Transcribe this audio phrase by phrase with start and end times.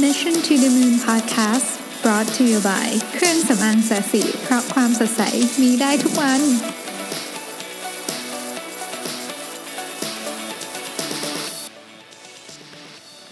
[0.00, 5.22] Mission to the Moon Podcast brought to you by เครื่องสำอางศศิเพราะความสดใส
[5.62, 6.42] มีได้ทุกวัน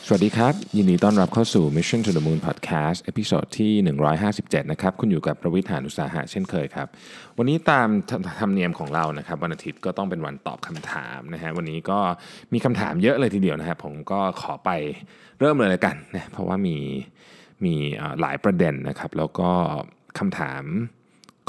[0.07, 3.73] สวัสดีครับ ยินดีต้อนรับเข้าสู่ Mission to the Moon Podcast episode ที่
[4.23, 6.89] 157 นะครับ คุณอยู่กับผมรวิศ หาญอุตสาหะเช่นเคยครับ
[7.39, 7.89] วันนี้ตาม
[8.41, 11.99] ธรรมเนียมของเรานะครับ วันอาทิตย์ก็ต้องเป็นวันตอบคำถามนะฮะวันนี้ก็
[12.53, 14.71] มีคำถามเยอะเลยทีเดียวนะครับ ผมก็ขอไป
[15.41, 16.77] เริ่มเลยละกันนะเพราะว่ามี
[17.65, 17.75] มี
[18.21, 19.51] หลายประเด็นนะครับ แล้วก็
[20.19, 20.63] คำถาม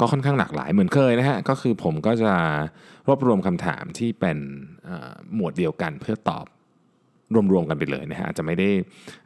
[0.00, 2.34] ก็ค่อนข้างหลากหลายเหมือนเคยนะฮะก็คือผมก็จะ
[3.06, 4.38] รวบรวมคำถามที่เป็น
[5.34, 6.46] หมวดเดียวกันเพื่อตอบ
[7.52, 8.68] รวมๆกันไปเลยนะฮะอาจจะไม่ได้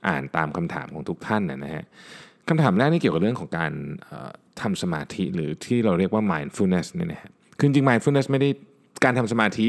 [0.08, 1.84] อ่านตามคำถามของทุกท่านนะฮะ
[2.48, 3.72] คำถามแรกนี่เกี่ยวกับเรื่องของการ
[4.02, 8.50] เอ่อทำสมาธิหรือที่เราเรียกว่า mindfulness เนี่ยนะฮะคือจริง mindfulness ไม่ได้
[9.04, 9.68] การทำสมาธิ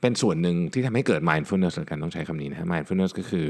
[0.00, 3.46] เป็นส่วนหนึ่งที่ทำให้เกิด mindfulness เหมือนกันต้องใช้คำนี้นะฮะ mindfulness ก็คือ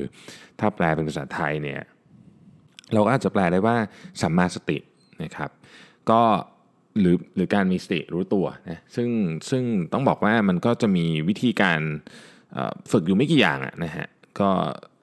[0.61, 1.81] ถ้าแปลเป็นภาษาไทยเนี่ย
[2.95, 3.77] เราก็อาจจะแปลได้ว่า
[4.21, 4.79] สัมมาสติ
[5.23, 5.51] นะครับ
[6.11, 6.23] ก็
[7.01, 9.09] หรือหรือการมีสติรู้ตัวนะซึ่ง
[9.51, 11.81] ซึ่งต้องบอกว่ามันก็จะมีวิธีการ
[12.91, 14.07] ฝึกอยู่ไม่กี่อย่างะนะฮะ
[14.41, 14.51] ก็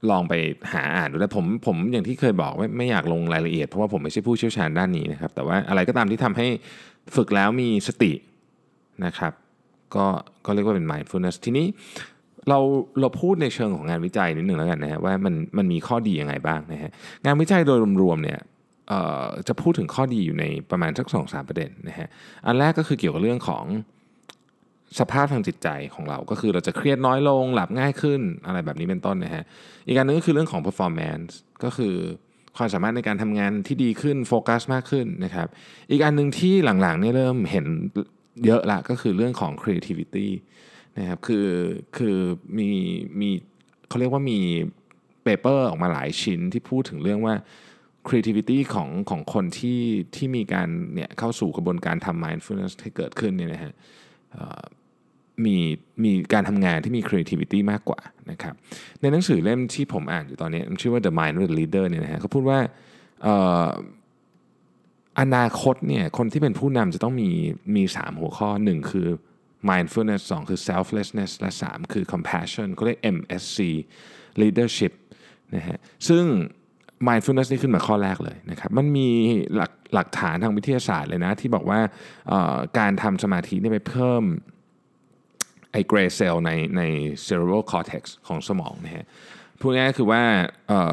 [0.10, 0.34] ลองไป
[0.74, 6.48] หาอ่านดูแล้วผมผมอย่างที่เคยบอกไม่ไม่อยากลงรายละเอียดเพราะว่าผมไม่ใช่ผู้เชี่ยวชาญด้านนี้นะครับ แต่ว่าอะไรก็ตามที่ทำให้
[7.16, 8.12] ฝึกแล้วมีสติ
[9.06, 9.34] นะครับ
[9.96, 10.06] ก็
[10.46, 11.66] ก็เรียกว่าเป็น mindfulness ทีนี้
[12.50, 12.60] เรา
[13.00, 16.92] เราพูดในเชิงของงานวิจัยนิดหนึ่งแล้วกันนะฮะว่ามันมันมีข้อดียังไงบ้างนะฮะ
[17.26, 18.40] งานวิจัยโดยรวมๆเนี่ย
[19.48, 22.08] จะพูดถึงข้อดีอยู่ในประมาณสักสองสามประเด็นนะฮะ
[22.46, 23.66] อันแรกก็คือเกี่ยวกับเรื่องของ
[25.00, 29.44] สภาพทางจิตใจของเรา ก็คือเราจะเครียดน้อยลงหลับง่ายขึ้นอะไรแบบนี้เป็นต้นนะฮะ
[29.86, 31.32] อีกการนึงก็คือเรื่องของ performance
[31.64, 31.96] ก็คือ
[32.58, 35.48] ความสามารถในการทำงานที่ดีขึ้นโฟกัสมากขึ้นนะครับ
[35.92, 37.66] อีกอันหนึ่งที่หลังๆเนี่ยเริ่มเห็น
[38.46, 40.28] เยอะละก็คือเรื่องของ creativity
[40.98, 41.48] นะครับคือ
[41.98, 42.18] คือ
[42.58, 42.70] มี
[43.20, 43.30] มี
[43.88, 44.40] เขาเรียกว่ามี
[45.24, 47.36] paper ออกมาหลายชิ้นที่พูดถึงเรื่องว่า
[48.08, 49.82] creativity ของของคนที่
[50.16, 53.74] ที่มีการเนี่ยเข้าสู่กระบวนการทำ mindfulness ที่เกิดขึ้นเนี่ยนะฮะ
[55.46, 55.58] มี
[56.04, 58.00] มีการทำงานที่มี creativity มากกว่า
[58.32, 58.54] นะครับ
[59.02, 62.60] ในหนังสือเล่มที่ผมอ่านอยู่ตอนนี้ชื่อว่า The Mind of the Leader เนี่ยนะฮะเขาพูดว่า
[65.20, 67.30] อนาคตเนี่ยคนที่เป็นผู้นำจะต้องมี
[67.76, 69.08] มี 3 หัวข้อ 1 คือ
[69.70, 73.58] mindfulness 2 คือ selflessness และ 3 คือ compassion เขาเรียก MSC
[74.42, 74.94] leadership
[75.56, 75.78] นะฮะ
[76.08, 76.26] ซึ่ง
[77.08, 79.10] mindfulness นี่ขึ้นมาข้อแรกเลยนะครับมันมี
[79.56, 81.80] หลักหลักฐานทางวิทยาศาสตร์เลยนะ ที่บอกว่า
[82.80, 84.24] การทำสมาธิเนี่ยไปเพิ่ม
[85.78, 86.82] ไอ้ gray cell ในใน
[87.28, 89.06] cerebral cortex ของสมองนะฮะ
[89.60, 90.22] พูดง่ายๆคือว่า
[90.68, 90.92] เอ่อ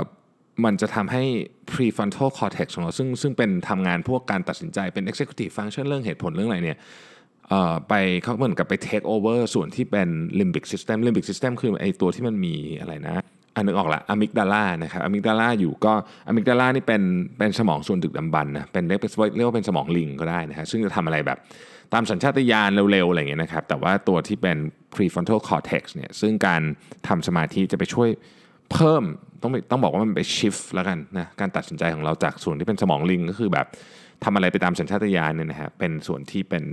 [0.65, 1.23] มันจะทำให้
[1.73, 6.79] prefrontal cortex ของเราซึ่งซึ่งเป็นทำงานพวกการตัดสินใจเป็น executive function เรื่องเหตุผลเรื่องอะไรเนี่ย
[7.49, 10.09] เอ่อไปเขาเหมือนกับไป take over ส่วนที่เป็น
[10.41, 13.17] limbic system limbic system คือไอ้ตัวที่มันมีอะไรนะ
[13.57, 15.93] อันนึกออกละอะมิกดาลานะครับอะมิกดาลาอยู่ก็
[16.27, 17.03] อะมิกดาลานี่เป็น
[17.39, 19.01] เป็นสมองส่วนดึกดำบรรพ์นะเป็นเรียก
[19.37, 21.39] เรียกว่าเป็นสมองลิงก็ได้นะฮะซึ่งจะทำอะไรแบบ
[21.95, 24.59] ตามสัญชาตญาณเร็วๆอะไรอย่างเงี้ยนะครับ แต่ว่าตัวที่เป็น
[24.95, 26.63] prefrontal cortex เนี่ยซึ่งการ
[27.09, 28.09] ทำสมาธิจะไปช่วย
[28.73, 29.03] เพิ่ม
[29.43, 33.67] ต้องต้องบอกว่ามันไป shift แล้วกันนะการตัดสินใจของเราจากส่วนที่เป็นสมองลิงก็คือแบบ
[34.25, 36.65] ทำอะไรไปตามสัญชาตญาณเนี่ยนะฮะเป็นส่วนที่เป็น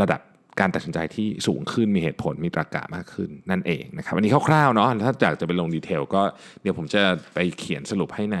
[0.00, 0.20] ระดับ
[0.60, 6.22] การตัดสินใจที่สูงขึ้นมีเหตุผลมีตรรกะมากขึ้นนั่นเองนะครับอันนี้คร่าวๆเนาะถ้าอยากจะไปลงดีเทลก็
[6.62, 7.02] เดี๋ยวผมจะ
[7.34, 8.38] ไปเขียนสรุปให้ใน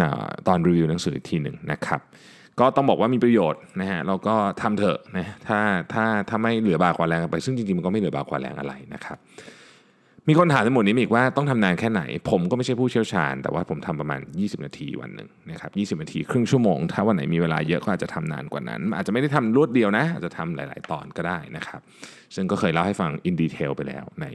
[0.00, 0.10] นะ
[0.48, 2.00] ตอนรีวิวหนังสืออีกทีหนึ่งนะครับ
[2.62, 5.58] ก็ต้องบอกว่ามีประโยชน์นะฮะเราก็ทำเถอะนะถ้า
[5.92, 9.18] ถ้าถ้าไม่เหลือบากกว่าแรงไป ซึ่งจริงๆมันก็ไม่เหลือบากกว่าแรงอะไรนะครับ
[10.28, 21.80] มีคนถามในหมวดนี้มาอีกว่าต้องทำนานแค่ไหน ผมก็ไม่ใช่ผู้เชี่ยวชาญ แต่ว่าผมทำประมาณ 20 นาทีวันหนึ่งนะครับ20 นาทีครึ่งชั่วโมง ถ้าวันไหนมีเวลาเยอะก็อาจจะทำนานกว่านั้น อาจจะไม่ได้ทำรวดเดียวนะ อาจจะทำหลาย ๆ ตอนก็ได้นะครับ
[22.34, 24.26] ซึ่งก็เคยเล่าให้ฟังอินดีเทลไปแล้วใน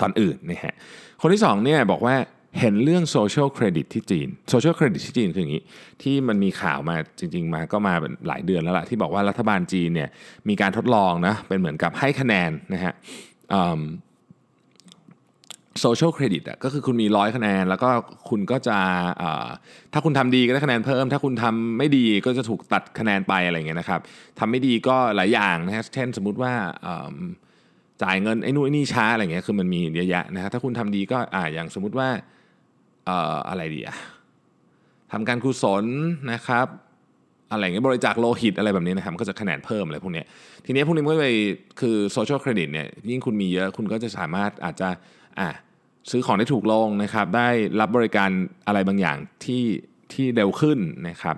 [0.00, 0.74] ตอนอื่นนะฮะ
[1.20, 2.14] คนที่สองเนี่ยบอกว่า
[2.60, 5.62] เห็นเรื่อง social credit ที่จีน social credit ที่จีนคืออย่างนี้
[6.02, 7.94] ที่มันมีข่าวมาจริง ๆ มาก็มา
[8.26, 10.08] หลายเดือนแล้วล่ะที่บอกว่ารัฐบาลจีนเนี่ย
[10.48, 12.92] มีการทดลองนะเป็นเหมือนกับให้คะแนนนะฮะ
[15.80, 17.90] social credit อะก็คือคุณมีร้อยคะแนน แล้วก็
[18.28, 18.78] คุณก็จะ
[19.92, 24.00] ถ้าคุณทำดีก็ได้คะแนนเพิ่ม ถ้าคุณทำไม่ดีก็จะถูกตัดคะแนนไปอะไรเงี้ยนะครับ
[24.38, 26.52] ทำไม่ดีก็หลายอย่างนะฮะเช่นสมมุติว่า
[28.02, 32.08] จ่ายเงินไอ้นู่นไอ้นี่ช้าอะไรเงี้ยคือมันมีเยอะแยะนะฮะถ้าคุณทำดีก็อ่าอย่างสมมุติว่า
[33.08, 33.96] อออะไรดีอะ
[35.12, 35.84] ทำการกุศล
[36.32, 36.66] นะครับ
[37.52, 40.26] อะไรเงี้ยบริจาคโลหิตอะไรแบบนี้นะครับมันก็จะคะแนนเพิ่มอะไรพวกเนี้ย
[40.64, 41.30] ทีนี้พวกนี้มันก็ไป
[41.80, 44.88] คือโซเชียลเครดิตเนี่ยยิ่งคุณมีเยอะคุณก็จะสามารถอาจจะ
[45.40, 45.48] อะ
[46.10, 47.48] ซื้อของได้ถูกลงนะครับ ได้
[47.80, 48.30] รับบริการ
[48.66, 49.64] อะไรบางอย่างที่
[50.12, 50.78] ที่เร็วขึ้น
[51.08, 51.36] นะครับ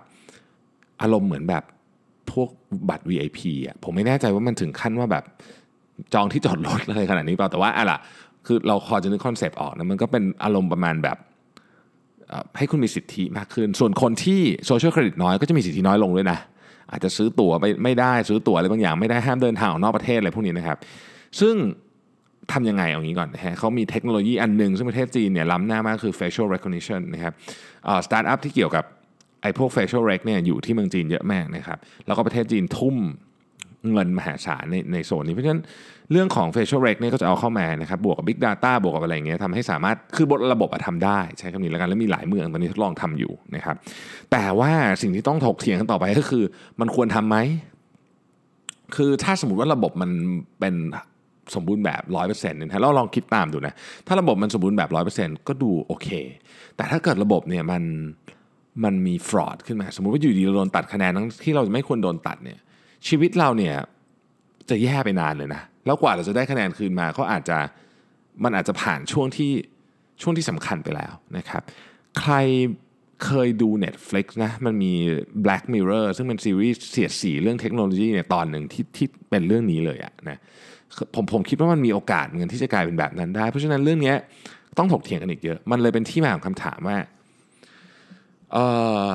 [1.03, 1.65] อารมณ์เหมือนแบบ
[2.33, 2.49] พวก
[2.89, 5.25] บัตร VIP อะผมไม่แน่ใจว่ามันถึงขั้นว่าแบบ
[6.15, 7.99] จองที่จอดรถอะไรขนาดนี้เปล่าแต่ว่าอะล่ะ
[8.47, 11.17] คือเราพอจะนึก concept ออกนะมันก็เป็นอารมณ์ประมาณแบบ
[12.59, 16.39] ให้คุณมีสิทธิมากขึ้น ส่วนคนที่ social credit น้อยก็จะมีสิทธิน้อยลงด้วยนะ
[16.91, 20.79] อาจจะซื้อตั๋วรถไฟไม่ได้ซื้อตั๋วอะไรบางอย่างไม่ได้ห้ามเดินทางออกนอกประเทศอะไรพวกนี้นะครับ
[21.41, 21.55] ซึ่ง
[22.53, 27.33] ทำยังไงเอางี้ก่อนนะฮะเขามีเทคโนโลยีอันหนึ่งซึ่งประเทศจีนเนี่ยล้ำหน้ามากคือ facial recognition นะครับ
[28.07, 28.85] สตาร์ทอัพที่เกี่ยวกับ
[29.43, 32.97] ไอ้พวก facial rec เนี่ยอยู่ที่เมืองจีนเยอะมากนะครับ แล้วก็ประเทศจีนทุ่ม
[33.93, 35.63] เงินมหาศาลในในโซนนี้ เพราะฉะนั้น
[36.13, 43.77] เรื่องของ facial rec เนี่ยก็จะเอาเข้ามานะครับบวกกับ big data บวกกับอะไรอย่างเงี้ยทำให้สามารถคือบทระบบอะทำได้ ใช้คำนี้แล้วกันแล้วมีหลายเมืองตอนนี้ทดลองทำอยู่นะครับ
[44.33, 44.73] แต่ว่า
[45.03, 46.45] สิ่งที่ต้องถกเถียงกันต่อไปก็คือ
[46.81, 47.37] มันควรทำไหม
[48.97, 50.11] คือถ้าสมมติว่าระบบมัน
[50.61, 50.75] เป็น
[51.55, 53.75] สมบูรณ์แบบร้อยเปอร์เซ็นต์เนี่ยเราลองคิดตามดูนะ
[54.07, 56.09] ถ้าระบบมันสมบูรณ์แบบร้อยเปอร์เซ็นต์ก็ดูโอเค
[56.77, 57.83] แต่ถ้าเกิดระบบเนี่ยมัน
[58.85, 62.59] มันมีฟรอดขึ้นมา สมมุติว่าอยู่ดีเราโดนตัดคะแนนทั้งที่เราไม่ควรโดนตัดเนี่ย
[63.09, 63.77] ชีวิตเราเนี่ย
[64.71, 67.59] จะแย่ไปนานเลยนะแล้วกว่าเราจะได้คะแนนคืนมาก็อาจจะ
[68.45, 69.53] มันอาจจะผ่านช่วงที่
[70.23, 71.63] ช่วงที่สำคัญไปแล้วนะครับ
[72.21, 72.35] ใคร
[73.25, 74.93] เคยดู Netflix นะมันมี
[75.45, 80.39] Black Mirror ซึ่งเป็นซีรีส์เสียดสีเรื่องเทคโนโลยีเนี่ยตอนหนึ่งที่ที่เป็นเรื่องนี้เลยอะนะ
[81.15, 84.15] ผมผมคิดว่ามันมีโอกาสเหมือนกันที่จะกลายเป็นแบบนั้นได้ เพราะฉะนั้นเรื่องนี้
[84.79, 86.97] ต้องถกเถียงกันอีกเยอะ มันเลยเป็นที่มาของคำถามว่า
[88.53, 88.59] เอ
[89.07, 89.09] อ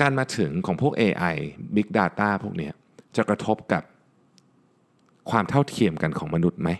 [0.00, 1.36] การมาถึงของพวก AI
[1.76, 2.70] Big Data พวกนี้
[3.16, 3.82] จะกระทบกับ
[5.30, 6.70] ความเท่าเทียมกันของมนุษย์ไหม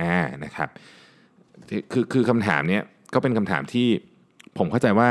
[0.00, 0.68] อ่านะครับ
[1.92, 2.80] คือคือคำถามนี้
[3.14, 3.86] ก็เป็นคำถามที่
[4.58, 5.08] ผมเข้าใจว่า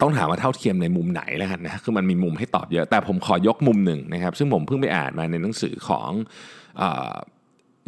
[0.00, 6.10] ต้องถามว่าเท่าเทียมในมุมไหนแล้วกันนะคือมันมีมุมให้ตอบเยอะ แต่ผมขอยกมุมหนึ่งนะครับ ซึ่งผมเพิ่งไปอ่านมาในหนังสือของ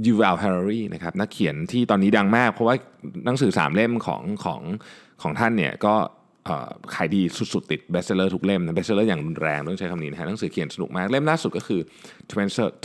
[0.06, 2.74] ยูวัลฮารารีนะครับนักเขียนที่ตอนนี้ดังมาก เพราะว่า
[3.26, 4.62] หนังสือสามเล่มของของ
[5.22, 5.94] ของท่านเนี่ยก็
[6.94, 7.22] ขายดี
[7.54, 11.80] สุดๆติด bestseller ทุกเล่มนะ bestseller อย่างรุนแรงต้องใช้คำนี้นะฮะหนังสือเขียนสนุกมาก เล่มล่าสุดก็คือ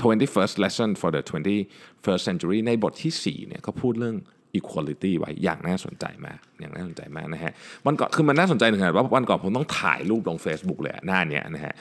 [0.02, 4.18] 21 lessons for the 21st century ในบทที่4เนี่ยเขาพูดเรื่อง
[4.60, 7.54] equality ไว้อย่างน่าสนใจมากอย่างน่าสนใจมากนะฮะ
[7.86, 11.74] วันก่อนคือมันน่าสนใจถึงขนาดว่าวันก่อนผมต้องถ่ายรูปลง Facebook เลยหน้าเนี้ยนะฮะ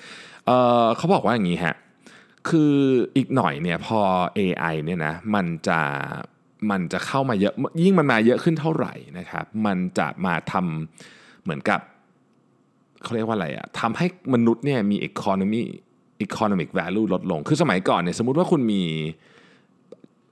[0.46, 1.74] เเขาบอกว่าอย่างนี้ฮะ
[2.48, 2.74] คือ
[3.16, 4.00] อีกหน่อยเนี่ยพอ
[4.38, 5.80] AI เนี่ยนะมันจะ
[6.70, 10.64] มันจะเข้ามาเยอะยิ่งมันมาเยอะขึ้นเท่าไหร่นะครับมันจะมาทำ
[11.44, 11.80] เหมือนกับ
[13.02, 15.62] เขาเรียกว่าอะไรอะทำให้มนุษย์เนี่ยมี economy
[16.26, 18.82] economic value ลดลง คือสมัยก่อนเนี่ยสมมติว่าคุณมี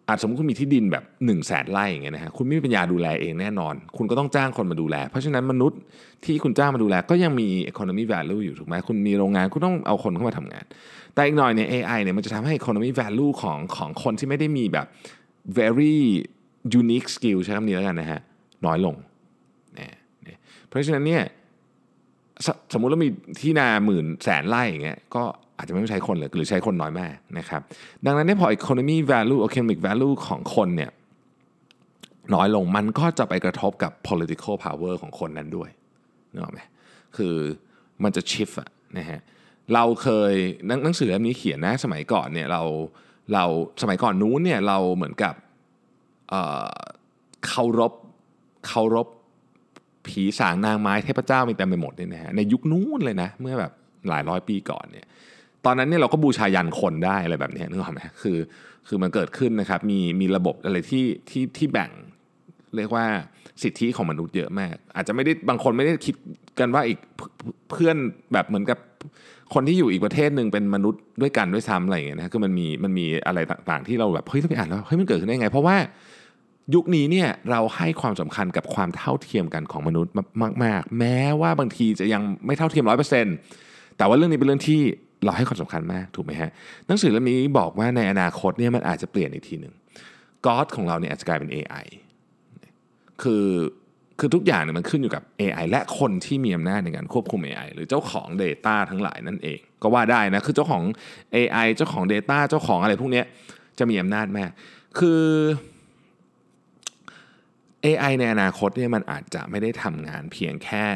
[0.09, 5.79] อาจสมมติคุณมีที่ดินแบบ1นึ่งแสนไร่อย่างเงี้ยนะฮะคุณไม่มีปัญญาดูแลเองแน่นอน คุณก็ต้องจ้างคนมาดูแล เพราะฉะนั้นมนุษย์
[6.25, 10.65] ที่คุณจ้างมาดูแลก็ยังมี economy value อยู่ถูกไหมคุณมีโรงงานคุณต้องเอาคนเข้ามาทำงาน
[11.15, 14.87] แต่อีกหน่อยเนี่ย AI เนี่ยมันจะทำให้ economy value ของของคนที่ไม่ได้มีแบบ
[15.59, 15.97] very
[16.81, 18.21] unique skill ใช้คำนี้แล้วกันนะฮะ
[18.67, 18.95] น้อยลง
[20.71, 21.25] เพราะฉะนั้นเนี่ย
[22.47, 25.23] สสมมุติเรามีที่นาหมื่นแสนไร่อย่างเงี้ยก็
[25.57, 27.61] อาจจะไม่ต้องใช้คนเลยหรือใช้คนน้อยมากนะครับ
[28.05, 30.91] ดังนั้นเนี่ยพอ economy value economic value ของคนเนี่ย
[32.35, 35.71] น้อยลงมันก็จะไปกระทบกับ political power ของคนนั้นด้วย
[36.33, 36.61] นึกออกไหม
[37.17, 37.35] คือ
[38.03, 39.21] มันจะ shift อะนะฮะ
[39.75, 40.35] เราเคย
[40.83, 42.63] หนังสือเล่มนี้เขียนนะสมัยก่อนเนี่ยเรา
[43.35, 43.45] เรา
[43.83, 45.35] สมัยก่อนนู้นเนี่ยเราเหมือนกับ
[47.47, 47.93] เคารพ
[48.67, 49.09] เคารพ
[50.07, 53.73] ผีสางนางไม้เทพเจ้ามีเต็มไปหมดเนี่ยนะฮะในยุคนู้นเลยนะ เมื่อแบบ
[54.09, 55.07] หลายร้อยปีก่อนเนี่ย
[55.65, 58.39] ตอนนั้นเนี่ยเราก็บูชายันคนได้อะไรแบบนี้นึกออกไหมคือ
[58.89, 61.91] คือมันเกิดขึ้นนะครับมีมีระบบอะไรที่ที่ที่แบ่ง
[62.77, 63.07] เรียกว่า
[63.63, 66.15] สิทธิของมนุษย์เยอะมาก อาจจะไม่ได้บางคนไม่ได้คิด
[66.59, 66.99] กันว่าอีก
[67.71, 67.97] เพื่อน
[68.33, 68.79] แบบเหมือนกับ
[69.55, 75.77] คนที่อยู่อีกประเทศหนึ่งเป็นมนุษย์ด้วยกันด้วยซ้ำอะไรอย่างเงี้ยนะคือมันมีมันมีอะไรต่างๆ ที่เราแบบเฮ้ยต้องไปอ่านแล้วเฮ้ยมันเกิดขึ้นได้ไง เพราะว่า
[76.75, 80.13] ยุคนี้เนี่ยเราให้ความสำคัญกับความเท่าเทียมกันของมนุษย์
[80.65, 83.35] มาก ๆ แม้ว่าบางทีจะยังไม่เท่าเทียมร้อยเปอร์เซ็นต์
[83.97, 84.81] แต่ว่าเรื่องนี้เป็นเรื่องที่
[85.25, 86.51] เราให้ความสำคัญมากถูกไหมฮะ
[86.87, 89.75] หนังสือเล่มนี้บอกว่าในอนาคตเนี่ยมันอาจจะเปลี่ยนอีกทีหนึ่ง
[90.45, 91.85] ก็อดของเราเนี่ยอาจจะกลายเป็น AI
[93.23, 93.47] คือ
[94.19, 100.83] คือทุกอย่างเนี่ยมันขึ้นอยู่กับ AI และคนที่มีอำนาจในการควบคุม AI หรือเจ้าของ Data ทั้งหลายนั่นเอง ก็ว่าได้นะ คือเจ้าของ
[101.37, 103.23] AI เจ้าของ Data เจ้าของอะไรพวกนี้
[103.79, 104.51] จะมีอำนาจมาก
[104.99, 105.23] คือ
[107.85, 110.87] AI ในอนาคตเนี่ยมันอาจจะไม่ได้ทำงานเพียงแค่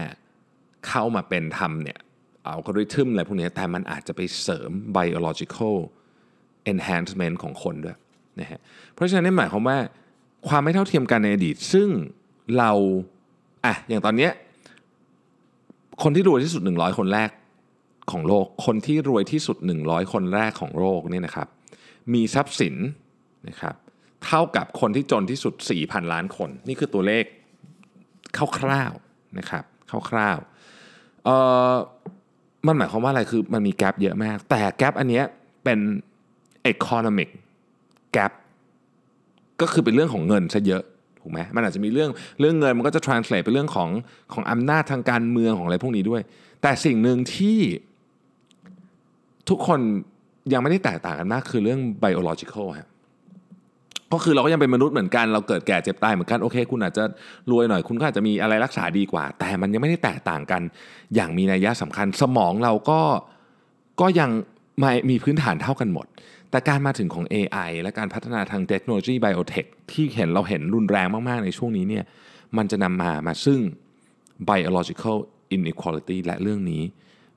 [0.87, 1.99] เข้ามาเป็นทำเนี่ย
[2.45, 5.77] เอัลกริทึมอะไรพวกนี้แต่มันอาจจะไปเสริม biological
[6.73, 7.97] enhancement ของคนด้วย
[8.41, 8.61] นะฮะ
[8.95, 9.79] เพราะฉะนั้นหมายความว่า
[10.49, 11.89] ความไม่เท่าเทียมกันในอดีต ซึ่ง
[12.59, 12.73] เรา
[13.65, 14.33] อะอย่างตอนเนี้ย
[16.03, 17.31] คนที่รวยที่สุด 100 คนแรก
[18.11, 21.49] ของโลก คนที่รวยที่สุด 100 คนแรกของโลกนี่นะครับ
[22.13, 22.75] มีทรัพย์สิน
[23.49, 23.75] นะครับ
[24.27, 27.25] เท่ากับคนที่จนที่สุด 4,000 ล้านคน นี่คือตัวเลข
[28.59, 29.65] คร่าวๆนะครับ
[30.11, 31.37] คร่าวๆเอ่
[31.71, 31.75] อ
[32.67, 35.25] มันหมายความว่าอะไรคือมันมีแกลบเยอะมาก แต่แกลบอันเนี้ย
[35.65, 35.79] เป็น
[36.73, 37.29] economic
[38.17, 38.33] gap
[39.61, 40.83] ก็คือเป็นเรื่องของเงินซะเยอะ
[41.21, 43.89] ถูกไหมมันอาจจะมีเรื่องเรื่องเงินมันก็จะ translate ไปเรื่องของ
[44.33, 46.23] ของอำนาจทางการเมืองของอะไรพวกนี้ด้วย
[46.63, 47.59] แต่สิ่งหนึ่งที่
[49.49, 49.81] ทุกคน
[50.53, 52.89] ยังไม่ได้แตกต่างกันมากคือเรื่อง biological ครับ
[54.15, 57.05] ก็คือเราก็ยังเป็นมนุษย์เหมือนกันเราเกิดแก่เจ็บตายเหมือนกันโอเค คุณอาจจะ
[57.51, 60.63] รวยหน่อย คุณก็อาจจะมีอะไรรักษาดีกว่า แต่มันยังไม่ได้แตกต่างกัน
[61.15, 63.01] อย่างมีนัยยะสำคัญ สมองเราก็
[64.01, 64.31] ก็ยัง
[64.81, 66.07] ไม่มีพื้นฐานเท่ากันหมด
[66.51, 72.05] แต่การมาถึงของ AI และการพัฒนาทางเทคโนโลยีไบโอเทคที่เห็นเราเห็นรุนแรงมาก ๆ ในช่วงนี้เนี่ย
[72.57, 73.61] มันจะนำมามาซึ่ง
[74.51, 75.17] biological
[75.57, 76.83] inequality และเรื่องนี้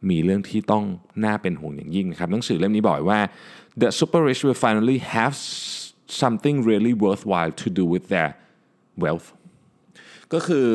[0.09, 0.83] มีเรื่องที่ต้อง
[1.25, 3.19] น่าเป็นห่วงอย่างยิ่งนะครับหนังสือเล่มนี้บอกว่า
[3.81, 5.35] the super rich will finally have
[6.21, 8.31] something really worthwhile to do with their
[9.03, 9.27] wealth
[10.33, 10.65] ก็คือ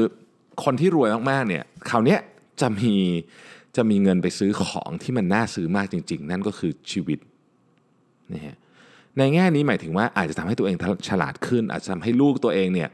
[0.65, 2.17] คนที่รวยมากๆเนี่ยคราวนี้
[2.61, 2.95] จะมี
[3.77, 7.19] จะมีเงินไปซื้อของที่มันน่าซื้อมากจริง ๆ นั่นก็คือชีวิต
[8.35, 8.57] นะฮะ
[9.19, 10.77] ในแง่นี้หมายถึงว่าอาจจะทำให้ตัวเอง
[11.09, 12.91] ฉลาดขึ้น อาจจะทำให้ลูกตัวเองเนี่ย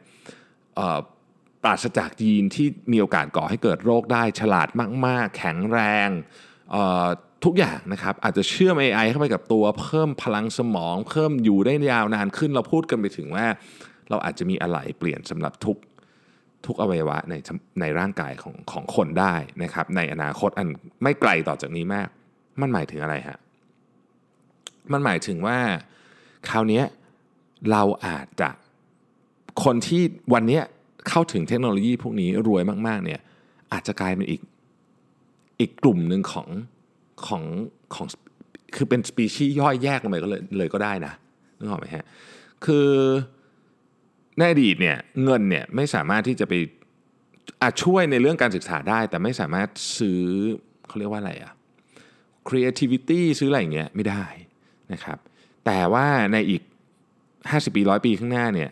[1.62, 4.68] ปราศจากยีนที่มีโอกาสก่อให้เกิดโรคได้ฉลาด
[5.07, 6.09] มาก ๆ แข็งแรง
[7.45, 13.47] ทุกอย่างนะครับอาจจะเชื่อม AI เข้าไปกับตัวเพิ่มพลังสมอง เพิ่มอยู่ได้ยาวนานขึ้น เราพูดกันไปถึงว่า
[14.11, 15.76] เราอาจจะมีอะไรเปลี่ยนสำหรับทุก
[16.66, 17.35] ทุกอวัยวะใน
[17.80, 20.68] ในร่างกายของของคนได้นะครับ ในอนาคตอัน
[21.02, 22.09] ไม่ไกลต่อจากนี้มาก
[22.61, 23.38] มันหมายถึงอะไรฮะ
[24.92, 25.59] มันหมายถึงว่า
[26.49, 26.83] คราวนี้
[27.71, 28.50] เราอาจจะ
[29.64, 30.02] คนที่
[30.35, 30.61] วันนี้
[31.09, 33.21] เข้าถึงเทคโนโลยีพวกนี้รวยมากๆเนี่ย
[33.73, 34.40] อาจจะกลายเป็นอีก
[35.61, 36.49] อีกกลุ่มหนึ่งของ
[37.26, 37.42] ของ
[37.94, 38.06] ของ
[38.76, 41.12] คือเป็นสปีชีส์ย่อยแยกลงไปก็เลยเลยก็ได้นะ
[41.58, 42.04] นึกออกไหมฮะ
[42.64, 42.88] คือ
[44.38, 46.54] ในอดีตเนี่ยเงินเนี่ยไม่สามารถที่จะไป
[47.62, 50.22] อาจช่วยในเรื่องการศึกษาได้ แต่ไม่สามารถซื้อ
[50.88, 51.52] เขาเรียกว่าอะไรอะ
[52.48, 54.25] creativity ซื้ออะไรอย่างเงี้ยไม่ได้
[54.92, 55.18] นะครับ
[55.66, 56.62] แต่ว่าในอีก
[57.18, 58.70] 50 ปีร้อยปีข้างหน้าเนี่ย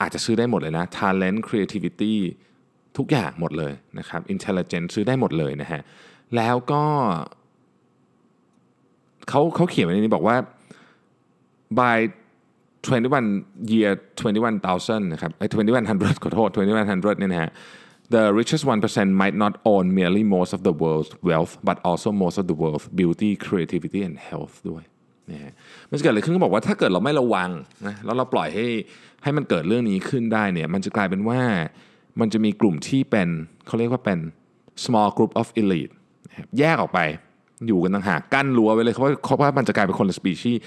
[0.00, 2.14] อาจจะซื้อได้หมดเลยนะ talent creativity
[2.98, 5.80] ทุกอย่างหมดเลยนะครับ intelligence ซื้อได้หมดเลยนะฮะ
[6.36, 6.84] แล้วก็
[9.28, 10.36] เขาเขาเขียนไว้ในนี้บอกว่า
[11.78, 11.96] by
[12.86, 15.46] 21 year 21,000นะครับไอ้
[15.88, 17.50] 2100ขอโทษ2100เนี่ยนะฮะ
[18.14, 22.36] the richest 1% might not own merely most of the world's wealth but also most
[22.40, 24.82] of the world's beauty creativity and health ด้วย
[25.30, 25.52] นะฮะ
[25.88, 27.50] มันจะเกิดอะไรขึ้นก็บอกว่าถ้าเกิดเราไม่ระวัง
[27.86, 28.66] นะแล้วเราปล่อยให้
[29.22, 31.40] ให้มันเกิดเรื่องนี้ขึ้นได้เนี่ยมันจะกลายเป็นว่า
[32.20, 33.28] มันจะมีกลุ่มที่เป็น
[33.66, 34.18] เขาเรียกว่าเป็น
[34.84, 35.92] small group of elite
[36.58, 37.00] แยกออกไป
[37.66, 40.60] อยู่กันต่างหากกั้นรั้วไว้เลยเพราะว่าเพราะว่ามันจะกลายเป็นคนละสปีชีส์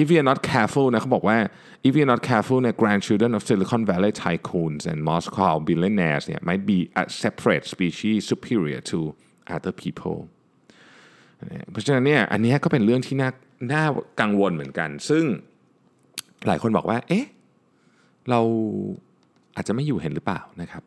[0.00, 1.38] if we are not careful นะเขาบอกว่า
[1.86, 6.40] if we are not careful เนี่ย grandchildren of Silicon Valley tycoons and Moscow billionaires เนี่ย
[6.48, 8.98] might be a separate species superior to
[9.56, 10.18] other people
[11.70, 13.30] เพราะฉะนั้นเนี่ยอันนี้ก็เป็นเรื่องที่น่า
[13.72, 13.84] น่า
[14.20, 15.24] กังวลเหมือนกัน ซึ่ง
[16.46, 17.26] หลายคนบอกว่า เอ๊ะ
[18.30, 18.40] เรา
[19.56, 20.82] อาจจะไม่อยู่เห็นหรือเปล่านะครับ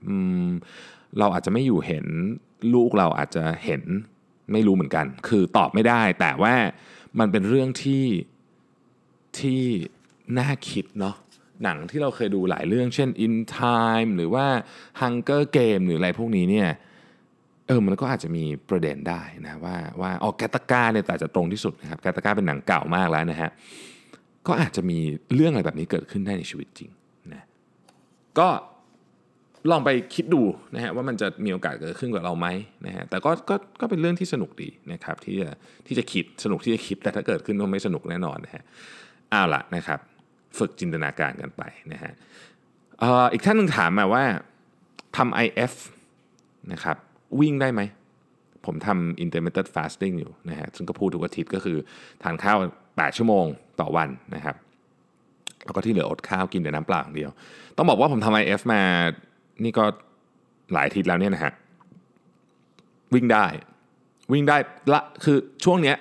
[1.20, 2.06] เราอาจจะไม่อยู่เห็น
[2.74, 3.84] ลูกเราอาจจะเห็น
[4.54, 6.56] ไม่รู้เหมือนกัน คือตอบไม่ได้ แต่ว่า
[7.20, 8.06] มันเป็นเรื่องที่
[9.40, 9.64] ที่
[10.40, 11.16] น่าคิดเนาะ
[11.64, 14.46] หนังที่เราเคยดูหลายเรื่องเช่น In Time หรือว่า
[15.02, 16.70] Hunger Game หรืออะไรพวกนี้เนี่ย
[17.68, 23.50] เออมันก็อาจจะมีประเด็นได้นะว่าว่าออกแกตากาเนี่ยแต่จะตรงที่สุดนะครับแกตากาเป็นหนังเก่ามากแล้วนะฮะ
[24.48, 25.00] ก็อาจจะมี
[25.36, 26.92] เรื่องอะไรแบบนี้เกิดขึ้นได้ในชีวิตจริง
[27.34, 27.44] นะ
[28.40, 28.48] ก็
[29.70, 30.42] ลองไปคิดดู
[30.76, 32.48] นะฮะว่ามันจะมีโอกาสเกิดขึ้นกับเราไหม
[32.86, 35.50] นะฮะแต่ก็ก็ก็เป็นเรื่องที่สนุกดีนะครับที่จะ
[35.88, 38.64] ที่จะคิดสนุกที่จะคิดแต่ถ้าเกิดขึ้นก็ไม่สนุกแน่นอนนะฮะ
[39.32, 40.00] เอาละนะครับ
[40.58, 42.12] ฝึกจินตนาการกันไปนะฮะ
[43.34, 44.24] อีกท่านหนึ่งถามมาว่า
[45.18, 45.74] ทำ IF
[46.72, 46.98] นะครับ
[47.40, 47.82] วิ่งได้ไหม
[48.66, 51.78] ผมทำ intermittent fasting อยู่นะฮะซึ่งก็พูดทุกอาทิตย์ก็คือ
[52.24, 53.46] ทานข้าว 8 ชั่วโมง
[53.80, 54.56] ต่อวันนะครับ
[55.66, 57.32] แล้วก็ที่เหลืออดข้าวกินแต่น้ำเปล่าอย่างเดียว
[57.78, 58.82] ต้องบอกว่าผมทำ IF มา
[59.64, 59.84] นี่ก็
[60.74, 61.54] หลายทิศแล้วเนี่ยนะฮะ
[63.14, 63.46] วิ่งได้
[64.34, 64.58] วิ่งได้
[64.94, 65.98] ละคือช่วงเนี้ย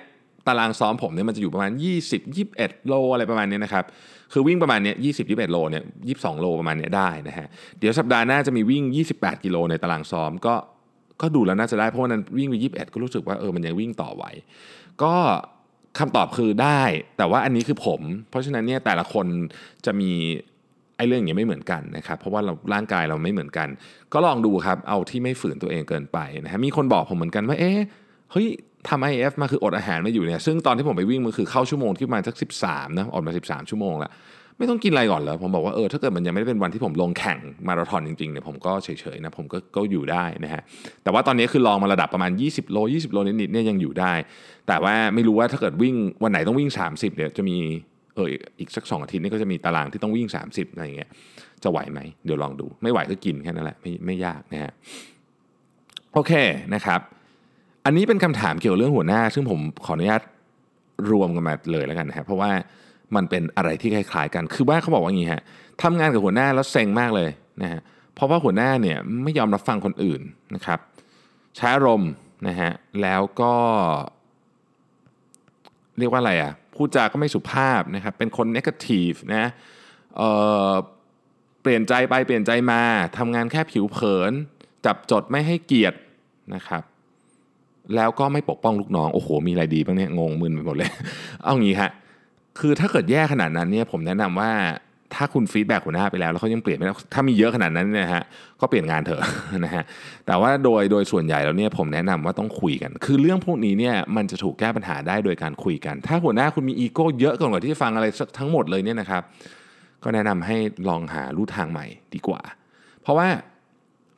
[0.47, 1.71] ตารางซ้อมผมเนี่ยมันจะอยู่ประมาณ
[2.05, 3.85] 20 21 โลอะไรประมาณนี้นะครับ
[4.33, 7.47] คือวิ่งประมาณเนี้ย20 21 โลเนี่ย22 โลประมาณเนี้ยได้นะฮะ
[7.79, 8.83] เดี๋ยวสัปดาห์หน้าจะมีวิ่ง
[9.15, 10.55] 28 กิโลในตารางซ้อม ก็
[11.21, 14.23] ก็ดูแล้วน่าจะได้เพราะว่านั้นวิ่งไป 21 ก็รู้สึกว่าเออมันยังวิ่งต่อไหว
[15.03, 15.13] ก็
[15.99, 16.81] คำตอบคือได้
[17.17, 19.27] แต่ว่าอันนี้คือผม เพราะฉะนั้นเนี่ยแต่ละคน
[19.85, 20.11] จะมี
[21.01, 23.67] อ้เรื่องอย่างนี้ไม่เหมือนกันนะครับเพราะว่าเราร่างกายเราไม่เหมือนกัน
[24.13, 27.77] ก็ลองดูครับเอาที่ไม่ฝืนตัวเองเกินไปนะฮะมีคนบอกผมเหมือนกันว่าเอ๊ะ
[28.31, 28.47] เฮ้ย
[28.89, 34.11] ทำไอเอฟมาคืออดอาหารมาอยู่เนี่ยซึ่งตอนที่ผมไปวิ่งมันคือเข้าชั่วโมงที่ประมาณสักสิบสามนะออกมาสิบสามชั่วโมงแล้ว
[34.57, 40.61] ไม่ต้องกินอะไรก่อนเลยผมบอกว่าเออถ้าเกิดมันยังไม่ได้เป็นวันที่ผมลงแข่งมาราธอนจริงๆเนี่ยผมก็เฉยๆนะผมก็ก็อยู่ได้นะฮะ
[41.03, 44.13] แต่ว่าตอนนี้คือลองมาระดับประมาณ 20 โล 20 โลนิดๆเนี่ยยังอยู่ได้
[44.67, 47.57] แต่ว่าไม่รู้ว่าถ้าเกิดวิ่งวันไหนต้องวิ่ง 30เนี่ยจะมี
[48.23, 51.09] อออีกสักสองอาทิตย์นี่ก็จะมีตารางที่ต้องวิ่ง 30อะไรอย่างเงี้ย
[51.63, 54.71] จะไหวไหมเดี๋ยวลองดู ไม่ไหวก็กินแค่นั้นแหละไม่ไม่ยากนะฮะ
[56.13, 56.31] โอเค
[56.73, 56.99] นะครับ
[57.85, 60.21] อันนี้เป็นคำถามเกี่ยวเรื่องหัวหน้า ซึ่งผมขออนุญาต
[61.11, 62.51] รวมกันมาเลยแล้วกันนะครับเพราะว่า
[63.15, 65.41] มันเป็นอะไรที่คล้ายๆกัน คือว่าเขาบอกว่าอย่างนี้ฮะ
[65.81, 67.29] ทำงานกับหัวหน้าแล้วเซ็งมากเลย
[67.61, 67.81] นะฮะ
[68.15, 70.21] เพราะว่าหัวหน้าเนี่ยไม่ยอมรับฟังคนอื่น
[70.55, 70.79] นะครับ
[71.55, 72.11] ใช้อารมณ์
[72.47, 73.53] นะฮะ แล้วก็
[75.97, 79.45] เรียกว่าอะไรอะ พูดจาก็ไม่สุภาพนะครับเป็นคนนกาทีฟนะ
[80.17, 82.81] เปลี่ยนใจไปเปลี่ยนใจมา
[83.17, 84.31] ทำงานแค่ผิวเผิน
[84.85, 85.97] จับจดไม่ให้เกียรติ
[86.55, 86.83] นะครับ
[87.95, 90.91] แล้วก็ไม่ปกป้องลูกน้อง โอ้โห มีอะไรดีบ้างเนี่ยงงมึนไปหมดเลย
[91.43, 91.91] เอางี้ฮะ
[92.59, 94.51] คือถ้าเกิดแย่ขนาดนั้นเนี่ยผมแนะนำว่า
[95.15, 98.23] ถ้าคุณ feedback หัวหน้าไปแล้วแล้วเขายังเปลี่ยนไม่ได้ถ้ามีเยอะขนาดนั้นเนี่ยฮะ
[98.61, 99.21] ก็เปลี่ยนงานเถอะ
[99.65, 99.83] นะฮะ
[100.27, 108.05] แต่ว่าโดยโดยส่วนใหญ่แล้วเนี่ยผมแนะนำว่าต้องคุยกัน คือเรื่องพวกนี้เนี่ยมันจะถูกแก้ปัญหาได้โดยการคุยกัน ถ้าหัวหน้าคุณมีอีโก้เยอะกว่าที่จะฟังอะไร
[108.39, 109.21] ทั้งหมดเลยเนี่ยนะครับ
[110.03, 110.57] ก็แนะนำให้
[110.89, 112.41] ลองหาลู่ทางใหม่ดีกว่า
[113.03, 113.27] เพราะว่า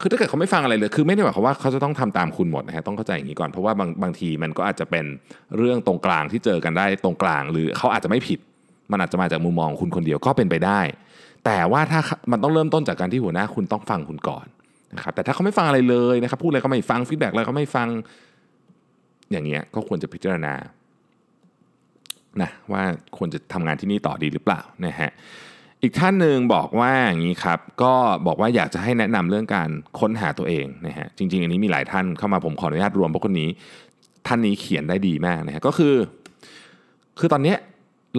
[0.02, 5.06] คือถ้าเกิดเขาไม่ฟังอะไรเลย คือไม่ได้หมายความว่าเขาจะต้องทำตามคุณหมดนะฮะต้องเข้าใจอย่างนี้ก่อนเพราะว่าบางบางทีมันก็อาจจะเป็น
[5.58, 8.40] เรื่องตรงกลางที่เจอกันได้ตรงกลาง หรือเขาอาจจะไม่ผิด
[8.92, 10.80] มันอาจจะมาจากมุมมองคุณคนเดียวก็เป็นไปได้
[11.46, 12.00] แต่ว่าถ้า
[12.32, 14.46] มันต้องเริ่มต้นจากการที่หัวหน้าคุณต้องฟังคุณก่อน
[14.96, 17.88] นะครับแต่ถ้าเขาไม่ฟังอะไรเลยนะครับพูดอะไรก็ไม่ฟังฟีดแบ็กอะไรก็ไม่ฟัง
[19.32, 20.54] อย่างเงี้ยก็ควรจะพิจารณา
[22.42, 22.84] นะว่า
[23.18, 25.12] ควรจะทำงานที่นี่ต่อดีหรือเปล่านะฮะ
[25.82, 27.94] อีกท่านหนึ่งบอกว่าอย่างนี้ครับก็
[28.28, 33.50] บอกว่าอยากจะให้แนะนำเรื่องการค้นหาตัวเองนะฮะจริง ๆ อันนี้มีหลายท่านเข้ามาผมขออนุญาตรวมเพราะคนนี้
[34.28, 35.96] ท่านนี้เขียนได้ดีมากนะฮะก็คือ
[37.20, 37.58] คือตอนเนี้ย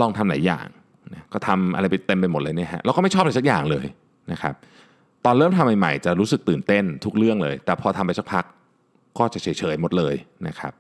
[0.01, 0.67] ลองทำหลายอย่าง
[1.15, 3.87] นะก็ทำอะไรไปเต็มไปหมดเลยเนี่ยฮะแล้วก็ไม่ชอบอะไรสักอย่างเลย
[4.33, 4.55] นะครับ
[5.25, 8.45] ตอนเริ่มทำใหม่ๆ จะรู้สึกตื่นเต้นทุกเรื่องเลย แต่พอทำไปสักพัก
[9.19, 10.15] ก็จะเฉยๆหมดเลย
[10.49, 10.73] นะครับ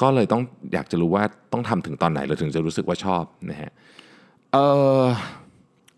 [0.00, 0.42] ก็เลยต้อง
[0.72, 3.70] อยากจะรู้ว่าต้องทำถึงตอนไหนเราถึงจะรู้สึกว่าชอบนะฮะ
[4.52, 4.66] เอ่
[5.00, 5.02] อ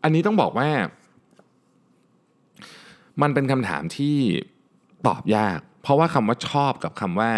[0.03, 0.69] อันนี้ต้องบอกว่า
[3.23, 4.17] มันเป็นคำถามที่
[5.07, 7.31] ตอบยาก เพราะว่าคำว่าชอบกับคำว่า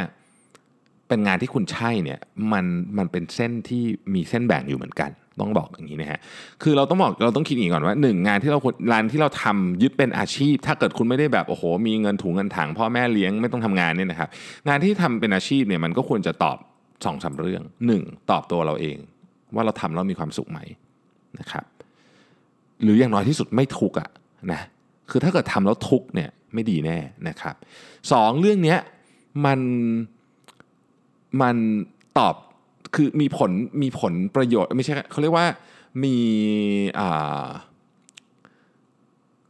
[1.11, 2.21] เป็นงานที่คุณใช่เนี่ย
[2.53, 2.65] มัน
[2.99, 3.83] มันเป็นเส้นที่
[4.15, 6.21] มีเส้นแบ่งอยู่เหมือนกัน ต้องบอกอย่างนี้นะฮะ
[6.63, 8.59] คือเราต้องบอกเราต้องคิดอย่างนี้ก่อนว่าหนึ่งงานที่เรา
[8.93, 14.29] งานที่เราทำยึดเป็นอาชีพ ถ้าเกิดคุณไม่ได้แบบโอ้โห มีเงินถุงเงินถังพ่อแม่เลี้ยงไม่ต้องทำงานเนี่ยนะครับ
[14.69, 16.57] งานที่ทำเป็นอาชีพเนี่ยมันก็ควรจะตอบ
[17.05, 18.99] สองสาเรื่องหนึ่งตอบตัวเราเอง
[19.55, 20.59] ว่าเราทำแล้วมีความสุขไหม
[21.41, 21.65] นะครับ
[22.83, 24.09] หรืออย่างน้อยที่สุดไม่ทุกอะ
[24.53, 24.61] นะ
[25.11, 27.55] คือถ้าเกิดทำแล้วทุกเนี่ยไม่ดีแน่นะครับ
[28.13, 28.79] สองเรื่องเนี้ย
[29.47, 29.61] มัน
[31.43, 31.57] มัน
[32.19, 32.35] ตอบ
[32.95, 33.51] คือมีผล
[33.83, 35.47] มีผลประโยชน์ไม่ใช่เขาเรียกว่า
[36.05, 36.17] มี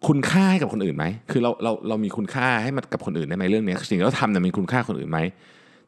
[0.06, 5.18] คุณค่าให้กับคนอื่นไหม คือเราเราเรามีคุณค่าให้มันกับคนอื่นได้ไหมเรื่องนี้สิ่งที่เราทำเนี่ยมีคุณค่าคนอื่นไหม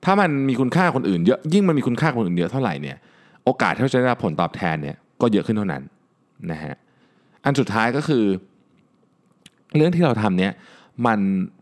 [0.04, 2.96] ถ้ามันมีคุณค่าคนอื่นเยอะยิ่งมันมีคุณค่าคนอื่นเยอะเท่าไหร่เนี่ย
[3.44, 5.82] โอกาสที่เราจะได้รับผลตอบแทนเนี่ยก็เยอะขึ้นเท่านั้น
[6.50, 6.74] นะฮะ
[7.44, 8.24] อันสุดท้ายก็คือ
[9.76, 10.52] เรื่องที่เราทำเนี่ย
[11.06, 11.20] มัน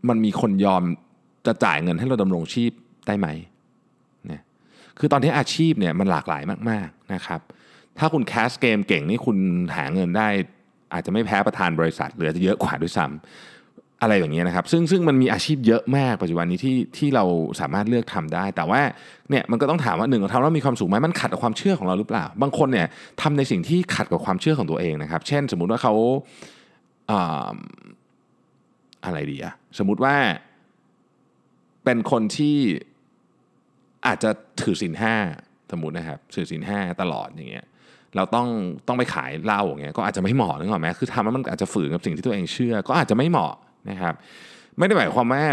[0.09, 0.83] มันมีคนยอม
[1.45, 2.71] จะจ่ายเงินให้เราดำรงชีพ
[3.07, 3.27] ได้ไหม
[5.01, 7.39] คือตอนที่อาชีพเนี่ยมันหลากหลายมากๆนะครับ
[7.97, 9.37] ถ้าคุณแคสเกมเก่งนี่คุณ
[9.75, 10.27] หาเงินได้
[10.93, 17.23] อาจจะไม่แพ้ประธานบริษัทหรืออาจจะเยอะกว่าด้วยซ้ำอะไรอย่างเงี้ยนะครับ ซึ่งซึ่งมันมีอาชีพเยอะมากปัจจุบันนี้ที่ที่เรา
[17.59, 18.81] สามารถเลือกทำได้ แต่ว่า
[19.29, 22.87] เนี่ยมันก็ต้องถามว่าหนึ่งเราทำแล้วมีความสุขไหมมันขัดกับความเชื่อของเราหรือเปล่า บางคนเนี่ย
[23.21, 25.93] ทำในสิ่งที่ขัดกับความเชื่อของตัวเองนะครับ เช่น สมมุติว่าเขา
[29.05, 30.15] อะไรดีอะสมมุติว่า
[31.83, 32.57] เป็นคนที่
[34.07, 34.29] อาจจะ
[34.61, 35.15] ถือศีลห้า
[35.71, 37.65] สมมตินะครับถือศีลห้าตลอดอย่างเงี้ย
[38.15, 38.47] เราต้อง
[38.87, 43.53] ต้องไปขายเหล้าอย่างเงี้ยก็อาจจะไม่เหมาะนึกออกไหมคือทำแล้วมันอาจจะฝืนกับสิ่งที่ตัวเองเชื่อ ก็อาจจะไม่เหมาะ
[43.89, 44.13] นะครับ
[44.77, 45.43] ไม่ได้หมายความว่า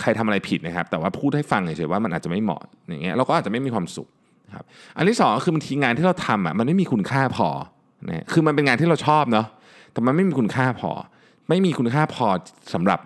[0.00, 4.08] ใครทำอะไรผิดนะครับ แต่ว่าพูดให้ฟังเฉยๆว่ามันอาจจะไม่เหมาะอย่างเงี้ยเราก็อาจจะไม่มีความสุข
[4.56, 4.64] ครับ
[4.96, 7.48] อันที่สองคือบางทีงานที่เราทำอะมันไม่มีคุณค่าพอ
[8.08, 9.46] นะคือมันเป็นงานที่เราชอบเนาะ
[9.92, 10.90] แต่มันไม่มีคุณค่าพอ
[11.48, 12.26] ไม่มีคุณค่าพอ
[12.74, 13.00] สำหรับ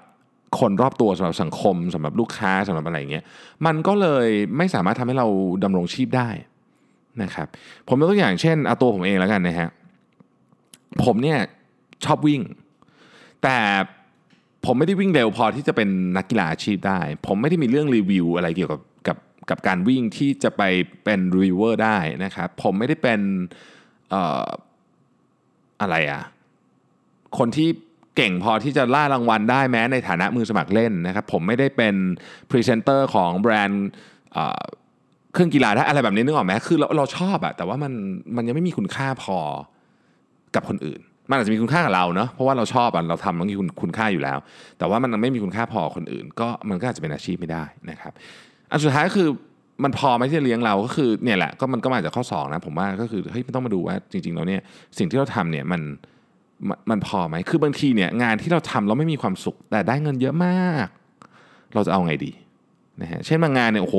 [0.58, 3.24] คนรอบตัวสำหรับสังคมสำหรับลูกค้าสำหรับอะไรเงี้ย
[3.66, 5.26] มันก็เลยไม่สามารถทำให้เรา
[5.64, 6.28] ดำรงชีพได้
[7.22, 7.46] นะครับ
[7.88, 9.68] ผมยกตัวอย่างเช่นเอาตัวผมเองแล้วกันนะฮะ
[11.04, 11.38] ผมเนี่ย
[12.04, 12.40] ชอบวิ่ง
[13.42, 13.58] แต่
[14.64, 19.18] ผมไม่ได้วิ่งเร็วพอที่จะเป็นนักกีฬาอาชีพได้ ผมไม่ได้มีเรื่องรีวิวอะไรเกี่ยวกับกับ
[19.50, 20.62] กับการวิ่งที่จะไป
[21.04, 23.20] เป็นรีวิวเวอร์ได้นะครับผมไม่ได้เป็น
[24.14, 24.46] ออ
[25.80, 26.22] อะไรอะ
[27.38, 27.68] คนที่
[28.18, 31.94] เก่งพอที่จะล่ารางวัลได้แม้ในฐานะมือสมัครเล่นนะครับ ผมไม่ได้เป็น
[32.50, 33.88] พรีเซนเตอร์ของแบรนด์
[35.32, 37.92] เครื่องกีฬาได้อะไรแบบนี้นึกออกไหมคือเราเราชอบอะแต่ว่ามัน
[38.36, 39.38] มันยังไม่มีคุณค่าพอ
[40.54, 44.38] กับคนอื่น มันอาจจะมีคุณค่ากับเราเนาะเพราะว่าเราชอบอะเราทำมันมีคุณคุณค่าอยู่แล้ว
[44.78, 48.12] แต่ว่ามันไม่มีคุณค่าพอคนอื่น ก็มันก็อาจจะเป็นอาชีพไม่ได้นะครับ
[48.70, 49.28] อันสุดท้ายคือ
[49.84, 54.60] มันพอไหมที่จะเลี้ยงเราก็คือเนี่ยแหละก็มันก็มาจากข้อสองนะผมว่าก็คือเฮ้ยมันต้องมาดูว่าจริงๆแล้วเนี่ย
[54.98, 55.80] สิ่งที่เราทำเนี่ยมัน
[56.68, 60.86] มันมันพอไหม คือบางทีเนี่ยงานที่เราทำเราไม่มีความสุข แต่ได้เงินเยอะมาก
[61.74, 62.32] เราจะเอาไงดี
[63.00, 63.98] นะฮะ เช่นบางงานเนี่ยโอ้โห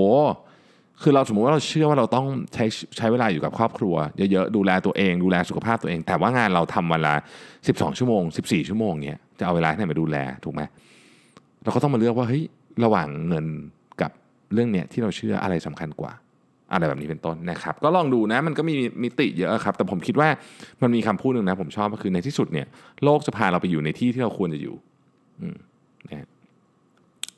[1.01, 2.65] คือเราสมมติว่าเราเชื่อว่าเราต้องใช้
[2.97, 3.95] ใช้เวลาอยู่กับครอบครัว
[4.31, 7.15] เยอะๆ ดูแลตัวเอง ดูแลสุขภาพตัวเอง แต่ว่างานเราทำวันละ
[7.57, 10.61] 12 ชั่วโมง 14 ชั่วโมงเนี่ยจะเอาเวลาไหนมาดูแลถูกไหม
[11.63, 12.43] เราก็ต้องมาเลือกว่าเฮ้ย
[12.83, 13.45] ระหว่างเงิน
[14.01, 14.11] กับ
[14.53, 16.11] เรื่องเนี้ยที่เราเชื่ออะไรสำคัญกว่า
[16.71, 20.29] อะไรแบบนี้เป็นต้นนะครับ ก็ลองดูนะมันก็มีมิติเยอะครับ แต่ผมคิดว่า
[20.81, 22.67] มันมีคำพูดหนึ่งนะ ผมชอบก็คือในที่สุดเนี่ย
[23.03, 24.75] โลกจะพาเราไปอยู่ในที่ที่เราควรจะอยู่
[26.09, 26.27] นะ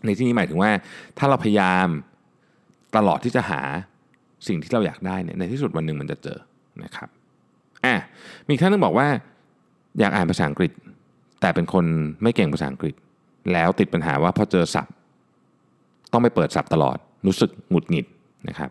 [0.06, 0.72] ในที่นี้หมายถึงว่า
[1.18, 1.88] ถ้าเราพยายาม
[2.96, 3.62] ตลอดที่จะหา
[4.48, 6.38] สิ่งที่เราอยากได้เนี่ยในที่สุดวันหนึ่งมันจะเจอ
[6.84, 7.10] นะครับ
[7.86, 7.96] อะ
[8.50, 9.08] มีท่านนึงบอกว่า
[10.00, 10.72] อยากอ่านภาษาอังกฤษ
[11.42, 11.86] แต่เป็นคน
[12.24, 12.96] ไม่เก่งภาษาอังกฤษ
[13.54, 14.94] แล้วติดปัญหาว่าพอเจอศัพท์
[16.12, 18.06] ต้องไปเปิดศัพท์ตลอดรู้สึกหงุดหงิด
[18.50, 18.70] นะครับ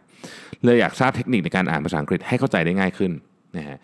[0.64, 3.12] เลยอยากทราบเทคนิคในการอ่านภาษาอังกฤษให้เข้าใจได้ง่ายขึ้น
[3.56, 3.78] นะฮะ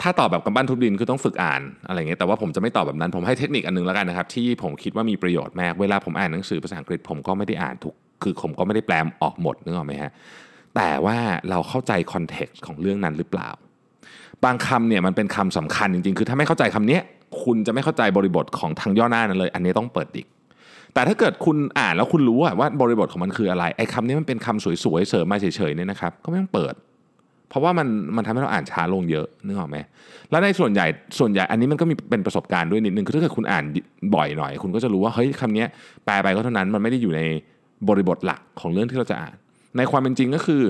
[0.00, 10.10] ถ้าตอบแบบกำบ้านทุบดินคือต้องฝึกอ่านอะไรเงี้ยแต่ว่าผมจะไม่ตอบแบบนั้นผมให้เทคนิคอันนึงแล้วกันนะครับที่ผมคิดว่ามีประโยชน์มากเวลาผมอ่านหนังสือภาษาอังกฤษผมก็ไม่ได้อ่านทุกคือผมก็ไม่ได้แปลออกหมดนึกออกไหมฮะ
[10.76, 11.16] แต่ว่า
[11.50, 13.50] เราเข้าใจคอนเท็กซ์ของเรื่องนั้นหรือเปล่า
[14.44, 16.98] บางคำเนี่ยมันเป็นคำสำคัญจริงๆ คือถ้าไม่เข้าใจคำนี้
[17.42, 20.26] คุณจะไม่เข้าใจบริบทของทางย่อหน้านั้นเลย อันนี้ต้องเปิดดิก
[20.94, 26.74] แต่ถ้าเกิดคุณอ่านแล้วคุณรู้ว่าบริบทของมันคืออะไรไอ้คำนี้มันเป็นคำสวยๆเสริมมาเฉยๆเนี่ยนะครับก็ไม่ต้องเปิด
[27.48, 29.76] เพราะว่ามันมันทำให้เราอ่านช้าลงเยอะนึกออกไหม
[30.30, 30.86] แล้วในส่วนใหญ่
[31.18, 33.64] ส่วนใหญ่อันนี้มันก็มีเป็นประสบการณ์ด้วยนิดนึงคือถ้าเกิดคุณอ่าน
[34.14, 35.64] บ่อยหน่อย คุณก็จะรู้ว่าเฮ้ยคำนี้
[36.04, 37.20] แปลไปก็เท่านั้นมันไม่ได้อยู่ใน
[37.88, 39.34] บริบทหลักของเรื่องที่เราจะอ่าน
[39.76, 40.62] ในความเป็นจริงก็คือ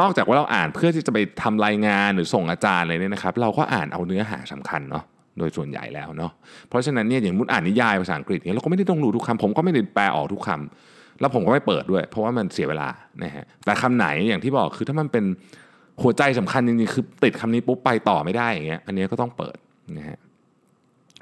[0.00, 5.04] นอกจากว่าเราอ่านเพื่อที่จะไปทำรายงานหรือส่งอาจารย์อะไรเนี่ยนะครับ เราก็อ่านเอาเนื้อหาสำคัญเนาะ
[5.40, 6.32] โดยส่วนใหญ่แล้วเนาะ
[6.68, 12.88] เพราะฉะนั้นเนี่ยอย่างมุดอ่านนิยายภาษาอังกฤษเนี่ยเราก็ไม่ได้ต้องรู้ทุกคำผมก็ไม่ได้แปลออกทุกคำแล้วผมก็ไม่เปิดด้วย เพราะว่ามันเสียเวลา
[13.24, 15.24] นะฮะแต่คำไหนอย่างที่บอกคือถ้ามันเป็น
[16.02, 19.56] หัวใจสำคัญจริงๆคือติดคำนี้ปุ๊บไปต่อไม่ได้อย่างเงี้ยอันนี้ก็ต้องเปิด
[19.98, 20.18] นะฮะ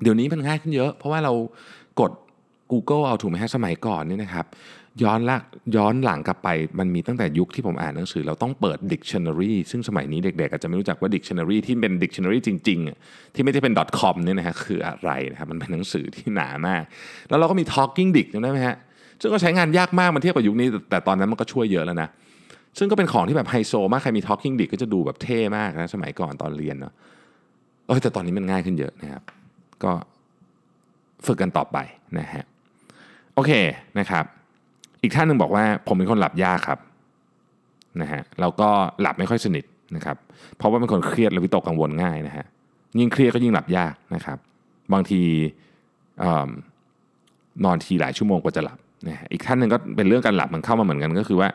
[0.03, 1.33] เดี๋ยวนี้มันง่ายขึ้นเยอะ เพราะว่าเรา
[2.01, 2.13] กด
[2.73, 4.47] Google เอาถูกไหมฮะสมัยก่อนเนี่ยนะครับ
[5.03, 5.37] ย้อนละ
[5.77, 16.83] ย้อนหลังกลับไปมันมีตั้งแต่ยุคที่ผมอ่านหนังสือ เราต้องเปิด dictionary ซึ่งสมัยนี้เด็กๆอาจจะไม่รู้จักว่า dictionary ที่เป็น dictionary จริงๆ ที่ไม่ได้เป็น .com เนี่ยนะฮะคืออะไรนะครับมันเป็นหนังสือที่หนามาก
[17.29, 18.77] แล้วเราก็มี talking dic จำได้ไหมฮะ
[19.21, 22.09] ซึ่งก็ใช้งานยากมากมันเทียบกับยุคนี้ แต่ตอนนั้นมันก็ช่วยเยอะแล้วนะ
[22.79, 26.93] ซึ่งก็เป็นของที่แบบไฮโซมากใครมี talking dic ก็จะดูแบบเท่มากนะสมัยก่อนตอนเรียนเนาะ
[27.87, 29.23] เออแต่ตอนนี้มันง่ายขึ้นเยอะนะครับ
[29.85, 29.93] ก็
[31.27, 31.79] ฝึกกันต่อไป
[32.19, 32.45] นะฮะ
[33.35, 33.53] โอเค
[33.99, 34.25] นะครับ
[35.03, 36.79] อีกท่านหนึ่งบอกว่าผมเป็นคนหลับยากครับ
[38.01, 38.69] นะฮะแล้วก็
[39.01, 39.65] หลับไม่ค่อยสนิท
[39.97, 40.17] นะครับ
[40.57, 42.47] เพราะว่าเป็นคนเครียดและวิตกกังวลง่ายนะฮะ
[42.99, 44.39] ยิ่งเครียดก็ยิ่งหลับยากนะครับ
[44.93, 45.23] บางที
[47.65, 51.49] นอนทีหลายชั่วโมงกว่าจะหลับนะฮะอีกท่านหนึ่งก็เป็นเรื่องการหลับมันเข้ามาเหมือนกันก็คือว่า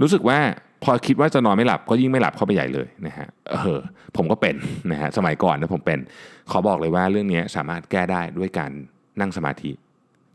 [0.00, 0.38] รู้สึกว่า
[0.84, 3.80] พอคิดว่าจะนอนไม่หลับก็ยิ่งไม่หลับเข้าไปใหญ่เลยนะฮะเออ
[4.16, 4.54] ผมก็เป็น
[4.92, 5.98] นะฮะสมัยก่อนนะผมเป็น
[6.50, 8.70] ขอบอกเลยว่าเรื่องนี้สามารถแก้ได้ด้วยการ
[9.20, 9.70] นั่งสมาธิ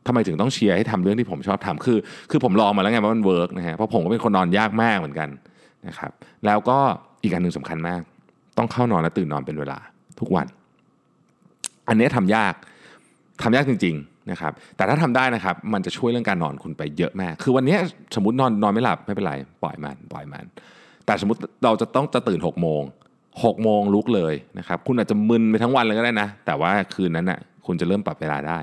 [0.07, 1.97] ทำไมถึงต้องเชียร์ให้ทำเรื่องที่ผมชอบทำคือ
[2.31, 5.29] คือผมลองมาแล้วไงว่ามันเวิร์กนะฮะเพราะผมก็เป็นคนนอนยากมากเหมือนกัน
[5.87, 6.11] นะครับ
[6.45, 6.77] แล้วก็
[7.23, 8.01] อีกอันหนึ่งสำคัญมาก
[8.57, 9.77] ต้องเข้านอนและตื่นนอนเป็นเวลา
[10.19, 10.47] ทุกวัน
[11.89, 12.53] อันนี้ทำยาก
[13.43, 17.77] ทำยากจริง ๆนะครับ แต่ถ้าทำได้นะครับ มันจะช่วยเรื่องการนอนคุณไปเยอะมาก คือวันนี้
[18.15, 20.45] สมมตินอนนอนไม่หลับไม่เป็นไรปล่อยมันปล่อยมัน
[21.05, 22.81] แต่สมมติเราจะต้องจะตื่น6กโมง
[23.43, 28.59] หกโมงลุกเลยนะครับ คุณอาจจะมึนไปทั้งวันเลยก็ได้นะ แต่ว่าคืนนั้นน่ะคุณจะเริ่มปรับเวลาได้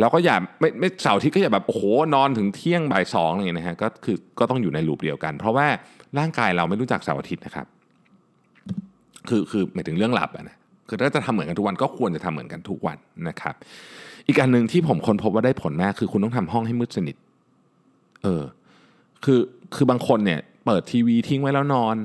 [0.00, 1.82] แล้วก็อย่าไม่ไม่เสาร์อาทิตย์ก็อย่าแบบโอ้โห
[2.14, 5.66] นอนถึงเที่ยงบ่ายสองอะไรเงี้ยนะฮะก็คือก็ต้องอยู่ในลูปเดียวกัน เพราะว่า
[6.18, 7.66] ร่างกายเราไม่รู้จักเสาร์อาทิตย์นะครับ
[9.28, 10.56] คือคือหมายถึงเรื่องหลับอะนะ
[10.88, 13.54] คือถ้าจะทำเหมือนกันทุกวันก็ควรจะทำเหมือนกันทุกวันนะครับ
[14.26, 17.16] อีกอันหนึ่งที่ผมค้นพบว่าได้ผลมากคือคุณต้องทำห้องให้มืดสนิท
[18.22, 18.42] เออ
[19.24, 19.40] คือ
[19.74, 21.96] คือบางคนเนี่ย เปิดทีวีทิ้งไว้แล้วนอน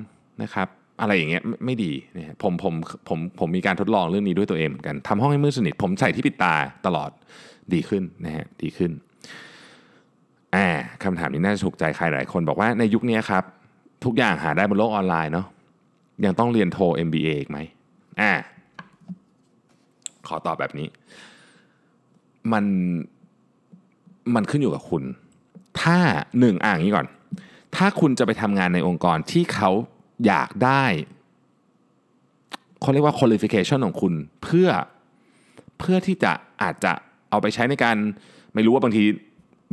[0.44, 0.68] นะครับ
[1.02, 2.74] อะไรอย่างเงี้ยไม่ไม่ดีนะผมผม
[3.08, 6.54] ผมผมมีการทดลองเรื่องนี้ด้วยตัวเองเหมือนกันทำห้องให้มืดสนิท ผมใส่ที่ปิดตา
[6.86, 7.12] ตลอด
[7.74, 8.92] ดีขึ้นนะฮะดีขึ้น
[10.56, 10.68] อ่า
[11.04, 13.44] คำถามนี้น่าจะถูกใจใครหลายคน บอกว่าในยุคนี้ครับ
[14.06, 15.48] ทุกอย่างหาได้บนโลกออนไลน์เนาะ
[16.26, 17.60] ยังต้องเรียนโท MBA อีกไหม
[18.22, 18.32] อ่า
[20.28, 20.88] ขอตอบแบบนี้
[22.54, 22.66] มัน
[24.36, 25.04] มันขึ้นอยู่กับคุณ
[25.82, 25.98] ถ้า
[26.40, 27.08] หนึ่งอ่างนี้ก่อน
[27.76, 29.72] ถ้าคุณจะไปทำงานในองค์กรที่เขา
[30.26, 30.86] อยากได้
[32.82, 34.70] เขาเรียกว่า qualification ของคุณเพื่อ
[35.80, 36.94] เพื่อที่จะอาจจะ
[37.30, 37.98] เอาไปใช้ในการ
[38.54, 39.04] ไม่รู้ว่าบางที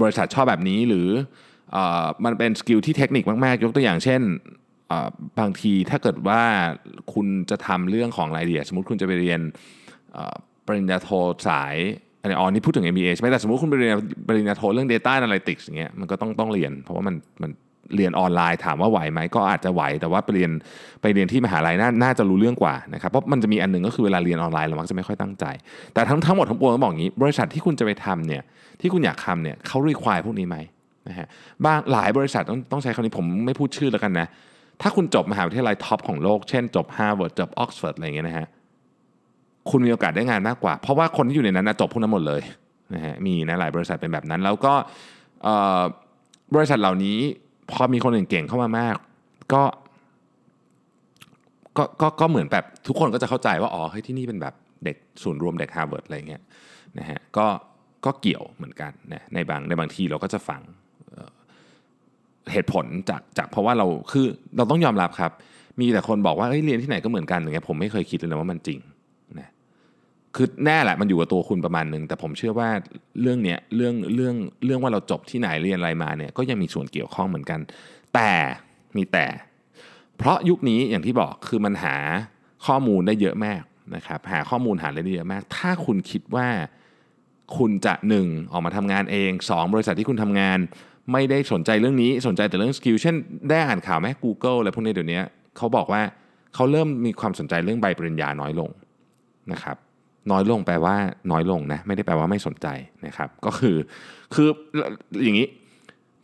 [0.02, 1.08] บริษัทชอบแบบนี้หรือ
[1.76, 1.78] อ
[2.24, 4.22] มันเป็นสกิลที่เทคนิคมากๆ ยกตัวอย่างเช่น
[5.40, 6.42] บางทีถ้าเกิดว่า
[7.14, 9.40] คุณจะทำเรื่องของรายละเอียด สมมติคุณจะไปเรียน
[10.66, 11.08] ปริญญาโท
[11.48, 11.76] สาย
[12.20, 13.96] อันนี้อ๋อนี่พูดถึง MBA ใช่ไหมแต่สมมติคุณไปเรียน
[14.28, 17.50] ปริญญาโทเรื่อง Data Analytics อย่างเงี้ยมันก็ต้องต้องเรียน เพราะว่ามันมัน
[17.96, 20.50] เรียนออนไลน์ถามว่าไหวไหมก็อาจจะไหว แต่ว่าไปเรียน
[21.02, 25.44] ไปเรียนที่มหาลัยน่าน่าจะรู้เรื่องกว่านะครับเพราะมันจะมีอันหนึงก็คือเวลาเรียนออนไลน์เรามักจะไม่ค่อยตั้งใจ
[25.94, 28.42] แต่ทั้งทั้งหมดทั้งปวงต้องบอกอย่างนี้ บริษัทที่คุณจะไปทำเนี่ย
[28.80, 30.56] ที่คุณอยากทำเนี่ยเขารีควายพวกนี้ไหม
[31.08, 31.26] นะฮะ
[31.64, 34.26] บางหลายบริษัทต้องต้องใช้คำนี้ผมไม่พูดชื่อแล้วกันนะ
[34.82, 38.46] ถ้าคุณจบมหาวิทยาลัย top ของโลก เช่นจบ Harvard จบ Oxford อะไรอย่างเงี้ยนะฮะ
[39.70, 42.42] คุณมีโอกาสได้งานมากกว่า เพราะว่าคนที่อยู่ในนั้นนะจบพวกนั้นหมดเลย
[42.94, 44.74] นะฮะมีนะหลายบริษัทเป็นแบบนั้น แล้วก็
[46.54, 47.18] บริษัทเหล่านี้
[47.70, 48.96] พอมีคนอื่นเก่งเข้ามามาก
[49.52, 49.62] ก็
[51.76, 56.42] ก็ก็ก็เหมือนแบบทุกคนก็จะเข้าใจว่าอ๋อเฮ้ยที่นี่เป็นแบบเด็กศูนย์รวมเด็กฮาร์วาร์ดอะไรเงี้ย
[56.98, 57.46] นะฮะก็
[58.04, 60.60] ก็เกี่ยวเหมือนกันนะในบางในบางทีเราก็จะฟัง
[62.52, 65.32] เหตุผลจากจากเพราะว่าเราคือเราต้องยอมรับครับ
[65.80, 68.78] มีแต่คนบอกว่าเฮ้ยเรียนที่ไหนก็เหมือนกันอย่างเงี้ยผมไม่เคยคิดเลยนะว่ามันจริง
[70.36, 72.70] คือแน่แหละมันอยู่กับตัวคุณประมาณนึงแต่ผมเชื่อว่า
[73.20, 77.60] เรื่องเนี้ยเรื่องเรื่องเรื่องว่าเราจบที่ไหนเรียนอะไรมาเนี่ยก็ยังมีส่วนเกี่ยวข้องเหมือนกัน
[78.14, 78.32] แต่
[78.96, 79.26] มีแต่
[80.18, 81.96] เพราะยุคนี้อย่างที่บอกคือมันหา
[82.66, 83.62] ข้อมูลได้เยอะมาก
[83.94, 86.48] นะครับหาข้อมูลหาอะไรได้เยอะมาก ถ้าคุณคิดว่า
[87.56, 90.58] คุณจะหนึ่งออกมาทำงานเองสองบริษัทที่คุณทำงาน
[91.12, 93.14] ไม่ได้สนใจเรื่องนี้สนใจแต่เรื่องสกิลเช่น
[93.48, 95.20] ได้อ่านข่าวไหม Google อะไรพวกนี้เดี๋ยวนี้
[95.56, 96.02] เขาบอกว่า
[96.54, 98.70] เขาเริ่มมีความสนใจเรื่องใบปริญญาน้อยลง
[99.52, 99.76] นะครับ
[100.30, 100.94] น้อยลงแปลว่า
[101.30, 102.66] น้อยลงนะไม่ได้แปลว่าไม่สนใจ
[103.06, 103.76] นะครับ ก็คือ
[104.34, 104.48] คือ
[105.22, 105.46] อย่างนี้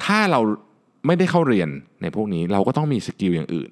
[0.04, 0.40] ถ้าเรา
[1.06, 1.68] ไม่ได้เข้าเรียน
[2.02, 3.70] ในพวกนี้เราก็ต้องมี skill อย่างอื่น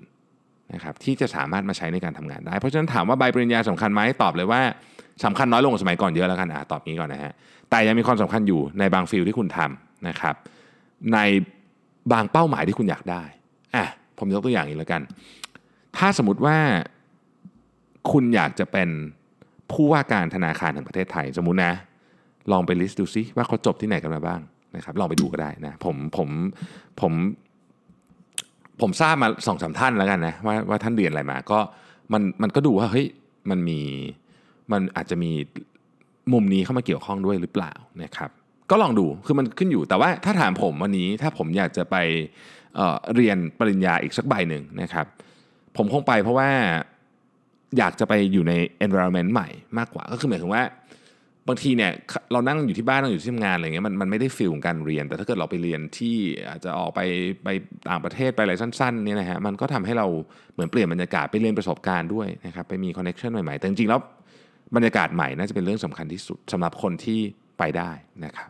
[0.75, 4.61] นะครับที่จะสามารถมาใช้ในการทำงานได้ เพราะฉะนั้นถามว่าใบปริญญาสำคัญไหมตอบเลยว่า
[5.25, 7.33] สำคัญน้อยลงกว่าสมัยก่อนเยอะแล้วกันอะตอบนี้ก่อนนะฮะ
[7.71, 10.35] แต่ยังมีความสำคัญอยู่ในบาง field ที่คุณทำนะครับ
[11.15, 11.19] ใน
[12.13, 13.23] บางเป้าหมายที่คุณอยากได้
[13.75, 13.85] อะ
[14.19, 15.03] ผมยกตัวอย่างอีกแล้วกัน
[15.97, 16.59] ถ้าสมมติว่า
[18.13, 18.89] คุณอยากจะเป็น
[19.73, 21.73] ผู้ว่าการธนาคารแห่งประเทศไทยสมมุตินะ
[22.53, 24.41] ลองไป list ดูซิว่าเขาจบที่ไหนกันมาบ้าง
[24.77, 26.29] นะครับ ลองไปดูก็ได้นะผมผม
[27.01, 27.13] ผม
[28.81, 31.59] ผมทราบมาสองสามท่านแล้วกันนะว่าว่าท่านเรียนอะไรมาก็
[32.13, 33.07] มันมันก็ดูว่าเฮ้ย
[33.51, 33.81] มันมี
[34.73, 35.31] มันอาจจะมี
[36.33, 38.31] มุมนี้เข้ามาเกี่ยวข้องด้วยหรือเปล่านะครับ
[38.71, 41.97] ก็ลองดูคือมันขึ้นอยู่แต่ว่าถ้าถามผมวันนี้ถ้าผมอยากจะไป
[42.75, 45.07] เเรียนปริญญาอีกสักใบหนึ่งนะครับ
[45.77, 46.51] ผมคงไปเพราะว่า
[47.79, 48.53] อยากจะไปอยู่ใน
[48.87, 50.65] environment ใหม่มากกว่า ก็คือหมายถึงว่า
[51.49, 51.91] บางทีเนี่ย
[52.33, 56.17] เรานั่งอยู่ที่บ้านนั่งอยู่ที่ทำงานอะไรเงี้ยมันมันไม่ได้ feel ของการเรียน แต่ถ้าเกิดเราไปเรียนที่
[56.49, 57.01] อาจจะออกไป
[57.45, 57.49] ไป
[57.91, 60.07] ต่างประเทศไปอะไรสั้นๆเนี่ยนะฮะมันก็ทำให้เรา
[60.53, 64.01] เหมือนเปลี่ยนบรรยากาศไปเรียนประสบการณ์ด้วยนะครับไปมี connection ใหม่ๆแต่จริงๆแล้ว
[64.77, 67.21] บรรยากาศใหม่น่าจะเป็นเรื่องสำคัญที่สุดสำหรับคนที่
[67.59, 67.91] ไปได้
[68.25, 68.49] นะครับ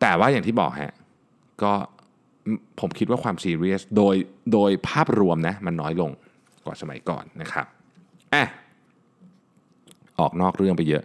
[0.00, 0.94] แต่ว่าอย่างที่บอกฮะ
[1.62, 1.72] ก็
[2.80, 4.14] ผมคิดว่าความซีเรียสโดย
[4.52, 6.10] โดยภาพรวมนะมันน้อยลง
[6.64, 7.66] กว่าสมัยก่อนนะครับ
[8.34, 8.44] อะ
[10.20, 11.02] ออกนอกเรื่องไปเยอะ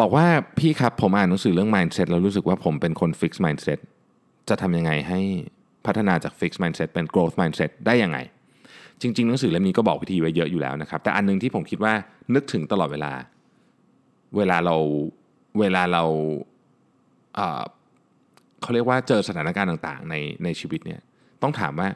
[0.00, 0.26] บอกว่า
[0.58, 3.78] พี่ครับผมอ่านหนังสือเรื่อง mindset แล้วรู้สึกว่าผมเป็นคน fix mindset
[4.48, 5.20] จะทำยังไงให้
[5.86, 8.18] พัฒนาจาก fix mindset เป็น growth mindset ได้ยังไง
[9.00, 11.94] จริง ๆ หนังสือเล่มนี้ก็บอกวิธีไว้เยอะอยู่แล้วนะครับ แต่อันนึงที่ผมคิดว่า
[12.34, 13.12] นึกถึงตลอดเวลา
[14.36, 14.76] เวลาเรา
[15.60, 16.04] เวลาเรา
[17.34, 17.62] เอ่อ
[18.62, 20.14] เขาเรียกว่าเจอสถานการณ์ต่าง ๆ ใน
[20.44, 21.00] ในชีวิตเนี่ย
[21.42, 21.88] ต้องถามว่า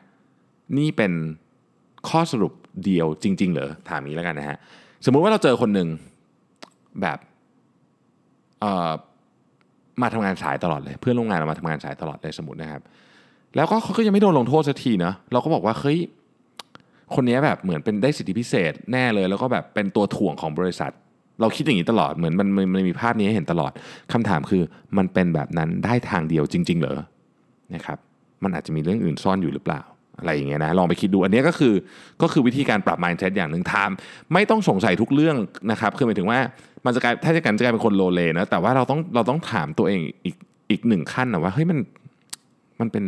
[0.78, 1.12] นี่เป็น
[2.08, 2.52] ข้อสรุป
[2.84, 4.56] เดียวจริง ๆ เหรอถามนี้แล้วกันนะฮะ
[5.04, 5.88] สมมุติว่าเราเจอคนหนึ่ง
[7.00, 7.18] แบบ
[10.02, 12.82] มาทำงานสายตลอดเลย เพื่อนร่วมงานเรามาทำงานสายตลอดเลยสมมตินะครับ
[13.56, 15.98] แล้วก็เขาก็ยังไม่โดนลงโทษสักทีเนะเราก็บอกว่าเฮ้ย
[17.14, 20.92] คนนี้แบบเหมือนเป็นได้สิทธิพิเศษแน่เลย แล้วก็แบบเป็นตัวถ่วงของบริษัท
[21.40, 23.72] เราคิดอย่างนี้ตลอดเหมือนมันมันมันมีภาพนี้ให้เห็นตลอด
[24.12, 24.62] คำถามคือ
[24.98, 26.98] มันเป็นแบบนั้นได้ทางเดียวจริง ๆ เหรอ
[27.74, 27.98] นะครับ
[28.42, 29.80] มันอาจจะมีเรื่องอื่นซ่อนอยู่หรือเปล่า
[30.18, 31.74] อะไรอย่างเงี้ยนะลองไปคิดดูอันนี้ก็คือ
[32.22, 33.90] ก็คือวิธีการปรับ mindset อย่างหนึ่งทาม
[34.32, 35.36] ไม่ต้องสงสัยทุกเรื่อง
[35.70, 36.38] นะครับคือหมายถึงว่า
[36.84, 40.36] มันจะกลายถ้าจะกันจะกลายเป็นคนโลเลนะแต่ว่าเราต้องเราต้องถามตัวเองอีก
[40.70, 41.78] อีกหนึ่งขั้นนะว่าเฮ้ยมัน
[42.80, 43.04] มันเป็น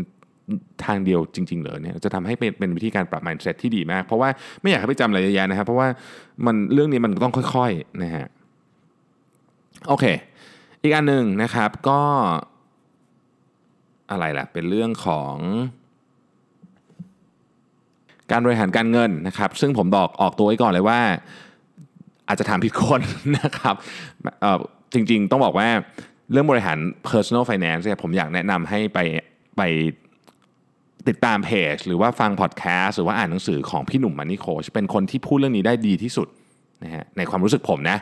[0.84, 4.28] ทางเดียวจริง ๆ เหรอเนี่ยจะทำให้เป็นเป็นวิธีการปรับ mindset ที่ดีมาก เพราะว่า
[4.60, 5.88] ไม่อยากให้ไปจำอะไรเยอะแยะนะครับเพราะว่า
[6.46, 8.26] มันเรื่องนี้มันต้องค่อยๆนะฮะ
[9.88, 10.04] โอเค
[10.82, 12.00] อีกอันหนึ่งนะครับก็
[14.10, 15.34] อะไรล่ะเป็นเรื่องของ
[18.30, 21.00] การบริหารการเงินนะครับ ซึ่งผมบอกออกตัวไว้ก่อนเลยว่า
[22.28, 23.00] อาจจะถามผิดคน
[23.38, 23.74] นะครับ
[24.92, 25.68] จริงๆ ต้องบอกว่า
[26.32, 26.78] เรื่องบริหาร
[27.11, 28.98] personal finance เนี่ยผมอยากแนะนำให้ไป
[29.56, 29.62] ไป
[31.08, 36.28] ติดตามเพจ หรือว่าฟังพอดแคสต์หรือว่าอ่านหนังสือของพี่หนุ่มมันนี่โคชเป็นคนที่พูดเรื่องนี้ได้ดีที่สุด
[36.85, 37.98] นะฮะในความรู้สึกผมนะ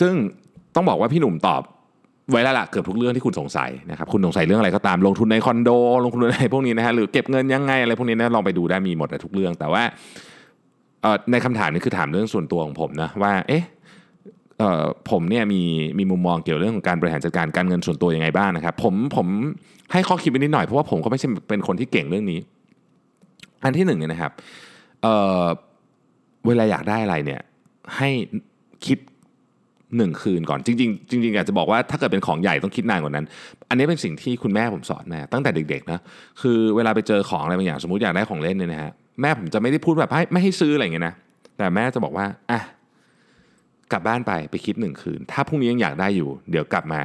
[0.00, 0.12] ซึ่ง
[0.74, 1.62] ต้องบอกว่าพี่หนุ่มตอบ
[2.30, 5.70] ไว้แล้วล่ะเกือบทุกเรื่องที่คุณสงสัยนะครับคุณสงสัยเรื่องอะไรก็ตามลงทุนในคอนโด
[6.04, 9.82] ลงทุนในอะไรพวกนี้นะฮะหรือเก็บเงินยังไงอะไรพวกนี้นะลองไปดูได้มีหมดทุกเรื่อง แต่ว่า
[11.32, 13.62] ในคำถามนี้คือถามเรื่องส่วนตัวของผมนะว่าเอ๊ะ
[14.58, 15.62] เอ่อผมเนี่ยมี
[15.98, 19.26] มีมุมมองเกี่ยวเรื่องของการบริหารจัดการการเงินส่วนตัวยังไงบ้างนะครับผมผม
[19.92, 22.40] ให้ข้อคิดไปนิดหน่อยเพราะว่าผมก็ไม่ใช่เป็นคนที่เก่งเรื่องนี้
[23.64, 24.32] อันที่หนึ่งเนี่ยนะครับ
[25.02, 27.40] เเวลาอยากได้อะไรเนี่ย
[27.96, 28.10] ให้
[28.86, 28.98] คิด
[29.96, 33.26] หนึ่งคืนก่อนจริงๆจริงๆอยากจะบอกว่าถ้าเกิดเป็นของใหญ่ต้องคิดนานกว่านั้น
[33.68, 35.98] อันนี้เป็นสิ่งที่คุณแม่ผมสอนมาตั้งแต่เด็กๆนะ
[36.40, 41.14] คือเวลาไปเจอของอะไรบางอย่างสมมติอยากได้ของเล่นเนี่ยนะฮะแม่ผมจะไม่ได้พูดแบบให้ไม่ให้ซื้ออะไรอย่างเงี้ยนะ
[41.56, 42.60] แต่แม่จะบอกว่าอะ
[43.92, 47.00] กลับบ้านไปไปคิดหนึ่งคืน ถ้าพรุ่งนี้ยังอยากได้อยู่ เดี๋ยวกลับมา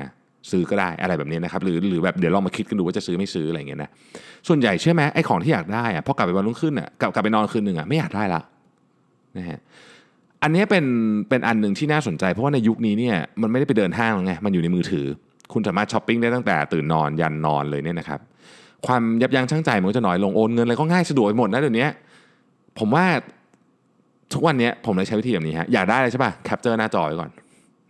[0.52, 3.89] ซื้อก็ได้อะไรแบบนี้นะครับหรือหรือแบบเดี๋ยวลองมาคิดกันดูว่าจะซื้อไม่ซื้ออะไรเงี้ยนะ
[4.47, 8.41] ส่วนใหญ่เชื่อไหมไอ้ของที่อยากได้อะพอกลับไปวันรุ่งขึ้นอะกลับกลับไปนอนคืนหนึ่งอะไม่อยากได้ละ
[9.38, 9.60] นะฮะ
[10.43, 10.86] อันนี้เป็น
[11.30, 15.06] เป็นอันหนึ่งที่น่าสนใจ เพราะว่าในยุคนี้เนี่ยมันไม่ได้ไปเดินห้างไงมันอยู่ในมือถือ
[15.54, 18.19] คุณสามารถช้อปปิ้งได้ตั้งแต่ตื่นนอนยันนอนเลยเนี่ยนะครับ
[18.88, 21.88] ความยับยั้งชั่งใจมันก็จะน้อยลงโอนเงินอะไรก็ง่ายสะดวกไปหมดนะเดี๋ยวนี้
[22.80, 23.06] ผมว่า
[24.34, 27.30] ทุกวันนี้ผมเลยใช้วิธีแบบนี้ฮะอยากได้เลยใช่ป่ะแคปเจอร์หน้าจอไว้ก่อน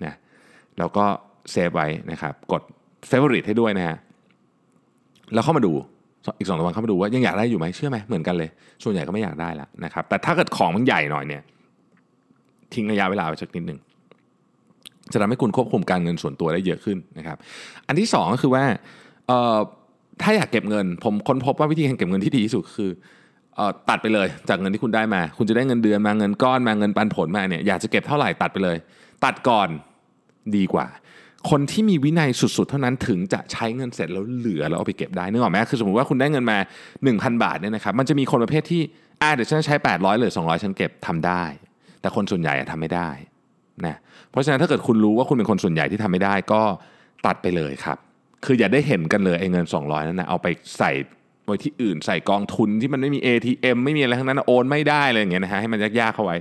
[0.05, 0.13] นะ
[0.77, 1.05] แล้วก็
[1.51, 2.61] เซฟไว้นะครับกด
[3.07, 3.97] เฟเวอริตให้ด้วยนะฮะ
[5.33, 5.73] แล้วเข้ามาดู
[6.39, 8.49] อีกสองวันเข้ามาดูว่ายังอยากได้อยู่ไหมเชื่อไหมเหมือนกันเลย
[8.83, 11.41] ส่วนใหญ่ก็ไม่อยากได้ละนะครับแต่ถ้าเกิดของมันใหญ่หน่อยเนี่ย
[12.73, 13.79] ทิ้งระยะเวลาไปสักนิดหนึ่ง
[15.11, 17.37] จะทำให้คุณควบคุมการเงินส่วนตัวได้เยอะขึ้นนะครับ
[17.87, 18.63] อันที่สองก็คือว่า
[20.21, 22.89] ถ้าอยากเก็บเงิน ผมค้นพบว่าวิธีการเก็บเงินที่ดีที่สุดคือ
[23.89, 28.77] ตัดไปเลยจากเงินที่คุณได้มา คุณจะได้เงินเดือนมาเงินก้อนมาเงินปันผลมาเนี่ยอยากจะเก็บเท่าไหร่ตัดไปเลย
[29.25, 29.69] ตัดก่อน
[30.55, 30.87] ดีกว่า
[31.49, 36.57] คนที่มีวินัยสุดๆ เท่านั้นถึงจะใช้เงินเสร็จแล้วเหลือแล้วเอาไปเก็บได้นึกออกไหมคือสมมติว่าคุณได้เงินมา
[36.99, 38.81] 1,000 บาทเนี่ยนะครับมันจะมีคนประเภทที่
[39.21, 41.43] อ่าเดี๋ยวฉันใช้ 800หรือ200 ฉันเก็บทำได้
[42.01, 43.09] แต่คนส่วนใหญ่ทำไม่ได้
[43.85, 43.95] นะ
[44.31, 46.61] เพราะฉะนั้นถ้าเกิดคุณรู้ว่าคุณเป็นคนส่วนใหญ่ที่ทำไม่ได้ก็
[47.25, 47.97] ตัดไปเลยครับ
[48.45, 50.91] คืออย่าได้เห็นกันเลยไอ้เงิน 200นั้นนะเอาไปใส่
[51.45, 56.37] ไว้ที่อื่นใส่กองทุนที่มันไม่มี ATM ไม่มีอะไรทั้งนั้นโอนไม่ได้เลยอย่างเงี้ยนะฮะให้มันยากๆเข้าไว้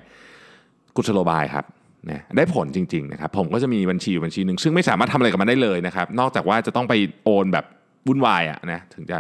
[0.97, 1.64] กุศโลบายครับ
[2.11, 6.94] นะได้ผลจริงๆนะครับผมก็จะมีบัญชีบัญชีหนึ่งซึ่งไม่สามารถทำอะไรกับมันได้เลยนะครับ นอกจากว่าจะต้องไป
[7.25, 7.64] โอนแบบ
[8.07, 9.18] วุ่นวายอะนะถึงจะ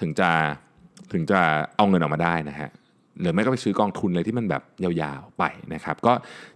[0.00, 0.28] ถึงจะ
[1.12, 1.40] ถึงจะ
[1.76, 2.70] เอาเงินออกมาได้นะฮะ
[3.20, 6.12] หรือไม่ก็ไปซื้อกองทุนเลยที่มันแบบยาวๆไปนะครับก็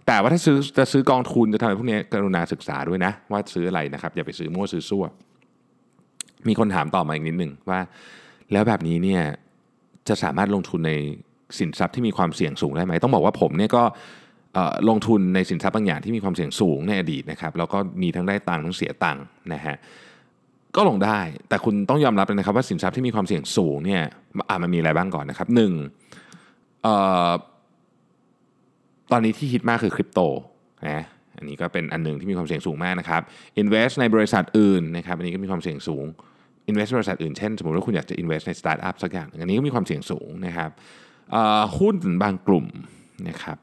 [0.07, 5.03] แต่ว่าถ้าซื้อจะซื้อกองทุนจะทำอะไรพวกนี้กรุณาศึกษาด้วยนะ ว่าซื้ออะไรนะครับอย่าไปซื้อมั่วซื้อซั่ว
[6.47, 7.79] มีคนถามต่อมาอีกนิดหนึ่งว่า
[8.51, 9.21] แล้วแบบนี้เนี่ย
[10.07, 10.93] จะสามารถลงทุนใน
[11.59, 13.83] สินทรัพย์ที่มีความเสี่ยงสูงได้ไหมต้องบอกว่าผมเนี่ยก็
[14.89, 19.75] ลงทุนในสินทรัพย์บางอย่างที่มีความเสี่ยงสูงในอดีตนะครับแล้วก็มีทั้งได้ตังค์ทั้งเสียตังค์นะฮะ
[20.75, 21.19] ก็ลงได้
[21.49, 24.01] แต่คุณต้องยอมรับเลยนะครับว่าสินทรัพย์ที่มีความเสี่ยงสูงเนี่ย
[24.61, 25.73] มันมีอะไรบ้างก่อนนะครับหนึ่ง
[29.11, 30.19] ตอนนี้ที่ฮิตมากคือคริปโต
[30.89, 31.03] นะ
[31.37, 33.21] อันนี้ก็เป็นอันหนึ่งที่มีความเสี่ยงสูงมากนะครับ
[33.61, 36.05] invest ในบริษัทอื่นนะครับอันนี้ก็มีความเสี่ยงสูง
[36.69, 40.69] invest บริษัทอื่น เช่น สมมติว่าคุณอยากจะ invest ในสตาร์ทอัพสักอย่าง อันนี้ก็มีความเสี่ยงสูงนะครับ
[41.79, 42.65] หุ้นบางกลุ่ม
[43.29, 43.57] นะครับ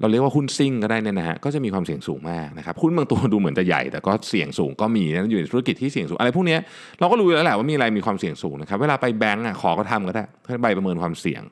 [0.00, 6.56] เราเรียกว่าหุ้นซิ่งก็ได้นี่นะฮะก็จะมีความเสี่ยงสูงมากนะครับหุ้นบางตัวดูเหมือนจะใหญ่ แต่ก็เสี่ยงสูงก็มีนะอยู่ในธุรกิจที่เสี่ยงสูงอะไรพวกนี้
[7.00, 11.42] เราก็รู้แล้วแหละว่ามีอะไรมีความเสี่ยงสูงนะครับเวลาไปแบงก์อะขอก็ทำก็ได้เพื่อใบประเมินความเสี่ยง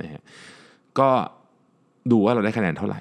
[0.00, 0.22] นะฮะ
[0.98, 1.08] ก็
[2.12, 3.00] ดูว่าเราได้คะแนนเท่าไหร่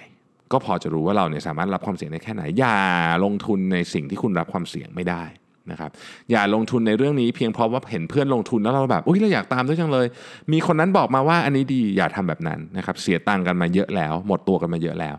[0.51, 2.77] ก็พอจะรู้ว่าเราเนี่ยสามารถรับความเสี่ยงได้แค่ไหน อย่า
[3.25, 5.23] ลงทุนในสิ่งที่คุณรับความเสี่ยงไม่ได้
[5.71, 5.91] นะครับ
[6.31, 10.07] อย่าลงทุนในเรื่องนี้เพียงเพราะว่าเห็นเพื่อนลงทุนแล้วเราแบบอุ้ยเราอยากตามด้วยจังเลย
[10.51, 15.15] มีคนนั้นบอกมาว่าอันนี้ดีอย่าทำแบบนั้นนะครับเสียตังค์กันมาเยอะแล้ว หมดตัวกันมาเยอะแล้ว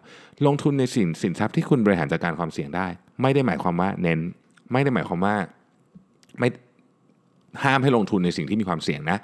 [0.46, 2.86] ลงทุนในสินสินทรัพย์ที่คุณบริหารจัดการความเสี่ยงได้
[3.22, 4.20] ไม่ได้หมายความว่าเน้น
[4.72, 5.34] ไม่ได้หมายความว่า
[6.38, 6.48] ไม่
[7.64, 9.18] ห้ามให้ลงทุนในสิ่งที่มีความเสี่ยงนะ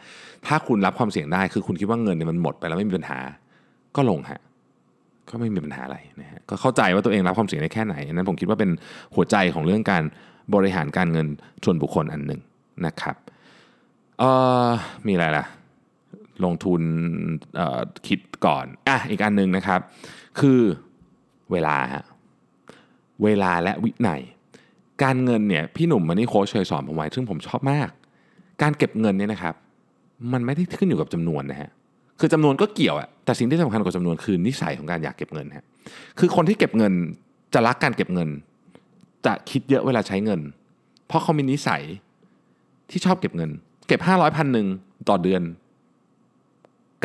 [0.46, 3.18] ถ้าคุณรับความเสี่ยงได้คือคุณคิดว่าเงินเนี่ยมันหมดไปแล้วไม่มีปัญหา
[3.96, 4.40] ก็ลงฮะ
[5.30, 8.70] ก็ไม่มีปัญหาอะไรนะฮะก็เข้าใจว่าตัวเองรับความเสี่ยงได้แค่ไหนนั้นผมคิดว่าเป็น
[9.14, 10.02] หัวใจของเรื่องการ
[10.54, 11.26] บริหารการเงิน
[11.64, 12.40] ส่วนบุคคลอันหนึ่ง
[12.87, 13.16] นะครับ
[14.18, 14.30] เอ่
[14.68, 14.70] อ
[15.07, 15.44] มีอะไรล่ะ
[16.44, 16.83] ลงทุน
[18.07, 19.80] คิดก่อนอะอีกอันหนึ่งนะครับ
[20.40, 20.61] คือ
[21.52, 22.04] เวลาฮะ
[23.24, 24.20] เวลาและวินัย
[25.02, 27.90] การเงินเนี่ยพี่หนุ่มมันนี่โค้ชเคยสอนผมไว้ ซึ่งผมชอบมาก
[28.62, 29.54] การเก็บเงินเนี่ยนะครับ
[30.33, 31.70] มันไม่ได้ขึ้นอยู่กับจำนวนนะฮะ
[32.20, 35.64] คือจำนวนก็เกี่ยวอะแต่สิ่งที่สำคัญกว่าจำนวนคือนิสัยของการอยากเก็บเงินฮะ
[36.18, 36.92] คือคนที่เก็บเงิน
[37.55, 38.29] จะรักการเก็บเงิน
[39.27, 40.40] จะคิดเยอะเวลาใช้เงิน
[41.07, 41.83] เพราะเขามีนิสัย
[42.90, 43.50] ที่ชอบเก็บเงิน
[43.88, 44.66] เก็บห้าร้อยพันหนึ่ง
[45.09, 45.42] ต่อเดือน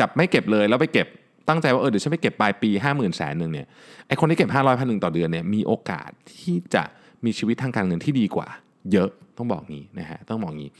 [0.00, 1.06] กับไม่เก็บเลยแล้วไปเก็บ
[1.48, 3.66] ตั้งใจว่าเออเดี๋ยวฉันไปเก็บปลายปีห้าหมื่นแสนหนึ่งเนี่ย
[4.08, 6.10] ไอคนที่เก็บห้าร้อยพันหนึ่งต่อเดือนเนี่ยมีโอกาส
[6.40, 6.82] ที่จะ
[7.24, 8.48] มีชีวิตทางการเงินที่ดีกว่า
[8.92, 10.70] เยอะต้องบอกงี้นะฮะต้องบอกงี้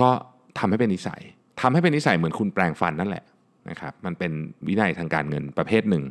[0.00, 0.10] ก็
[0.58, 1.20] ทำให้เป็นนิสัย
[1.60, 3.24] ทำให้เป็นนิสัยเหมือนคุณแปลงฟันนั่นแหละ
[3.70, 4.32] นะครับมันเป็น
[4.68, 6.04] วินัยทางการเงินประเภทหนึ่ง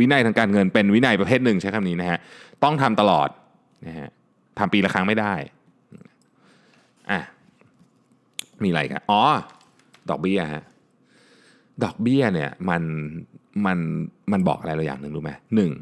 [0.00, 2.18] วินัยทางการเงินเป็นวินัยประเภทหนึ่งใช้คำนี้นะฮะ
[2.64, 3.28] ต้องทำตลอด
[3.86, 4.08] นะฮะ
[4.58, 5.34] ทำปีละครั้งไม่ได้
[7.10, 7.20] อะ
[8.62, 9.22] มีอะไรกันอ๋อ
[10.10, 10.64] ดอกเบี้ยฮะ
[11.84, 12.82] ดอกเบี้ยเนี่ยมัน
[13.66, 13.78] มัน
[14.32, 15.72] มันบอกอะไรเราอย่างหนึ่งรู้ไหมหนึ่ง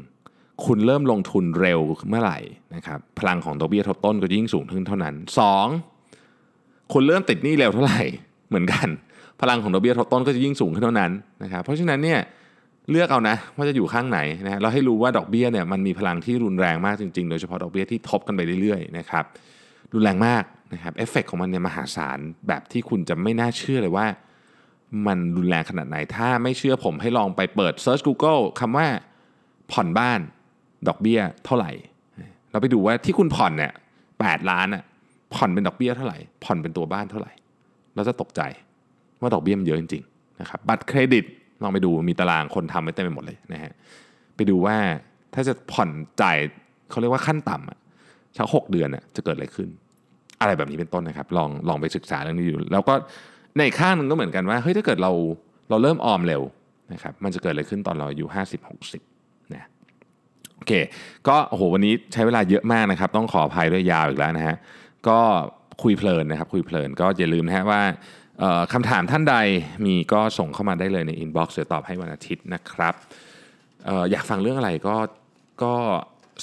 [0.65, 2.39] คุณเริ่มลงทุนเร็วเมื่อไหร่
[2.75, 5.67] นะครับพลังของดอกเบี้ยทบต้นก็ยิ่งสูงขึ้นเท่านั้นสอง
[6.93, 8.01] คุณเริ่มติดหนี้เร็วเท่าไหร่
[8.49, 8.87] เหมือนกัน
[9.41, 11.11] พลังของดอกเบี้ยทบต้นก็จะยิ่งสูงขึ้นเท่านั้น
[11.43, 12.19] นะครับเพราะฉะนั้นเนี่ย
[12.91, 19.23] เลือกเอานะว่าจะอยู่ข้างไหนนะเราให้รู้ว่าดอกเบี้ยเนี่ยมันมีพลังที่รุนแรงมากจริงๆ โดยเฉพาะดอกเบี้ยที่ทบกันไปเรื่อยๆนะครับ
[19.93, 24.07] รุนแรงมากนะครับเอฟเฟกของมันเนี่ยมหาศาลแบบที่คุณจะไม่น่าเชื่อเลยว่า
[25.07, 28.87] มันรุนแรงขนาดไหน ถ้าไม่เชื่อผมให้ลองไปเปิด Search Google คำว่า
[29.71, 30.19] ผ่อนบ้าน
[30.87, 31.71] ดอกเบี้ยเท่าไหร่
[32.51, 33.73] เราไปดูว่าที่คุณผ่อนเนี่ย
[34.19, 34.83] แปดล้านอะ
[35.35, 37.31] ผ่อนเป็นดอกเบี้ยเท่าไหร่ ผ่อนเป็นตัวบ้านเท่าไหร่
[37.95, 38.41] เราจะตกใจ
[39.21, 41.25] ว่าดอกเบี้ยมันเยอะจริงๆนะครับ บัตรเครดิต
[41.63, 43.71] ลองไปดูมีตารางคนทำไว้เต็มไปหมดเลยนะฮะ
[44.35, 44.75] ไปดูว่า
[45.33, 45.89] ถ้าจะผ่อน
[46.21, 46.37] จ่าย
[46.89, 47.77] เขาเรียกว่าขั้นต่ำอะ
[48.37, 49.69] ชักหกเดือนอะจะเกิดอะไรขึ้น
[50.41, 52.93] อะไรแบบนี้เป็นต้นนะครับ ลองลองไปศึกษาเรื่องนี้ดูแล้วก็
[53.57, 55.11] ในข้างหนึ่งก็เหมือนกันว่า เฮ้ย ถ้าเกิดเรา
[55.69, 56.41] เราเริ่มออมเร็ว
[56.93, 59.63] นะครับ มันจะเกิดอะไรขึ้นตอนเราอายุ50 60นะ
[60.55, 60.71] โอเค
[61.27, 64.57] ก็โอ้โหวันนี้ใช้เวลาเยอะมากนะครับ ต้องขออภัยด้วยยาวอีกแล้วนะฮะ
[65.09, 65.19] ก็
[65.83, 67.81] คุยเพลินนะครับคุยเพลินก็อย่าลืมนะฮะว่า
[68.73, 69.35] คำถามท่านใด
[69.85, 72.93] มีก็ส่งเข้ามาได้เลยใน inbox เดี๋ยวตอบให้วันอาทิตย์นะครับ
[73.87, 74.95] อออยากฟังเรื่องอะไรก็
[75.63, 75.73] ก็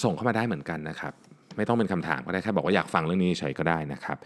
[0.02, 1.12] ส่งเข้ามาได้เหมือนกันนะครับ
[1.56, 4.16] ไม่ต้องเป็นคำถามก็ได้แค่บอกว่าอยากฟังเรื่องนี้เฉยก็ได้นะครับ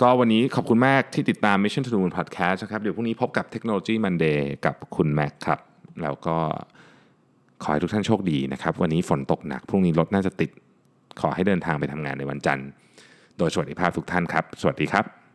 [0.00, 5.60] ก็วันนี้ขอบคุณมากที่ติดตาม Mission to the Moon Podcast นะครับ เดี๋ยวพรุ่งนี้พบกับ Technology Monday กับคุณแม็กครับ
[6.02, 6.36] แล้วก็
[7.62, 10.50] ขอให้ทุกท่านโชคดีนะครับ วันนี้ฝนตกหนัก พรุ่งนี้รถน่าจะติด
[11.20, 12.68] ขอให้เดินทางไปทำงานในวันจันทร์
[13.38, 15.25] โดยสวัสดิภาพทุกท่านครับ สวัสดีครับ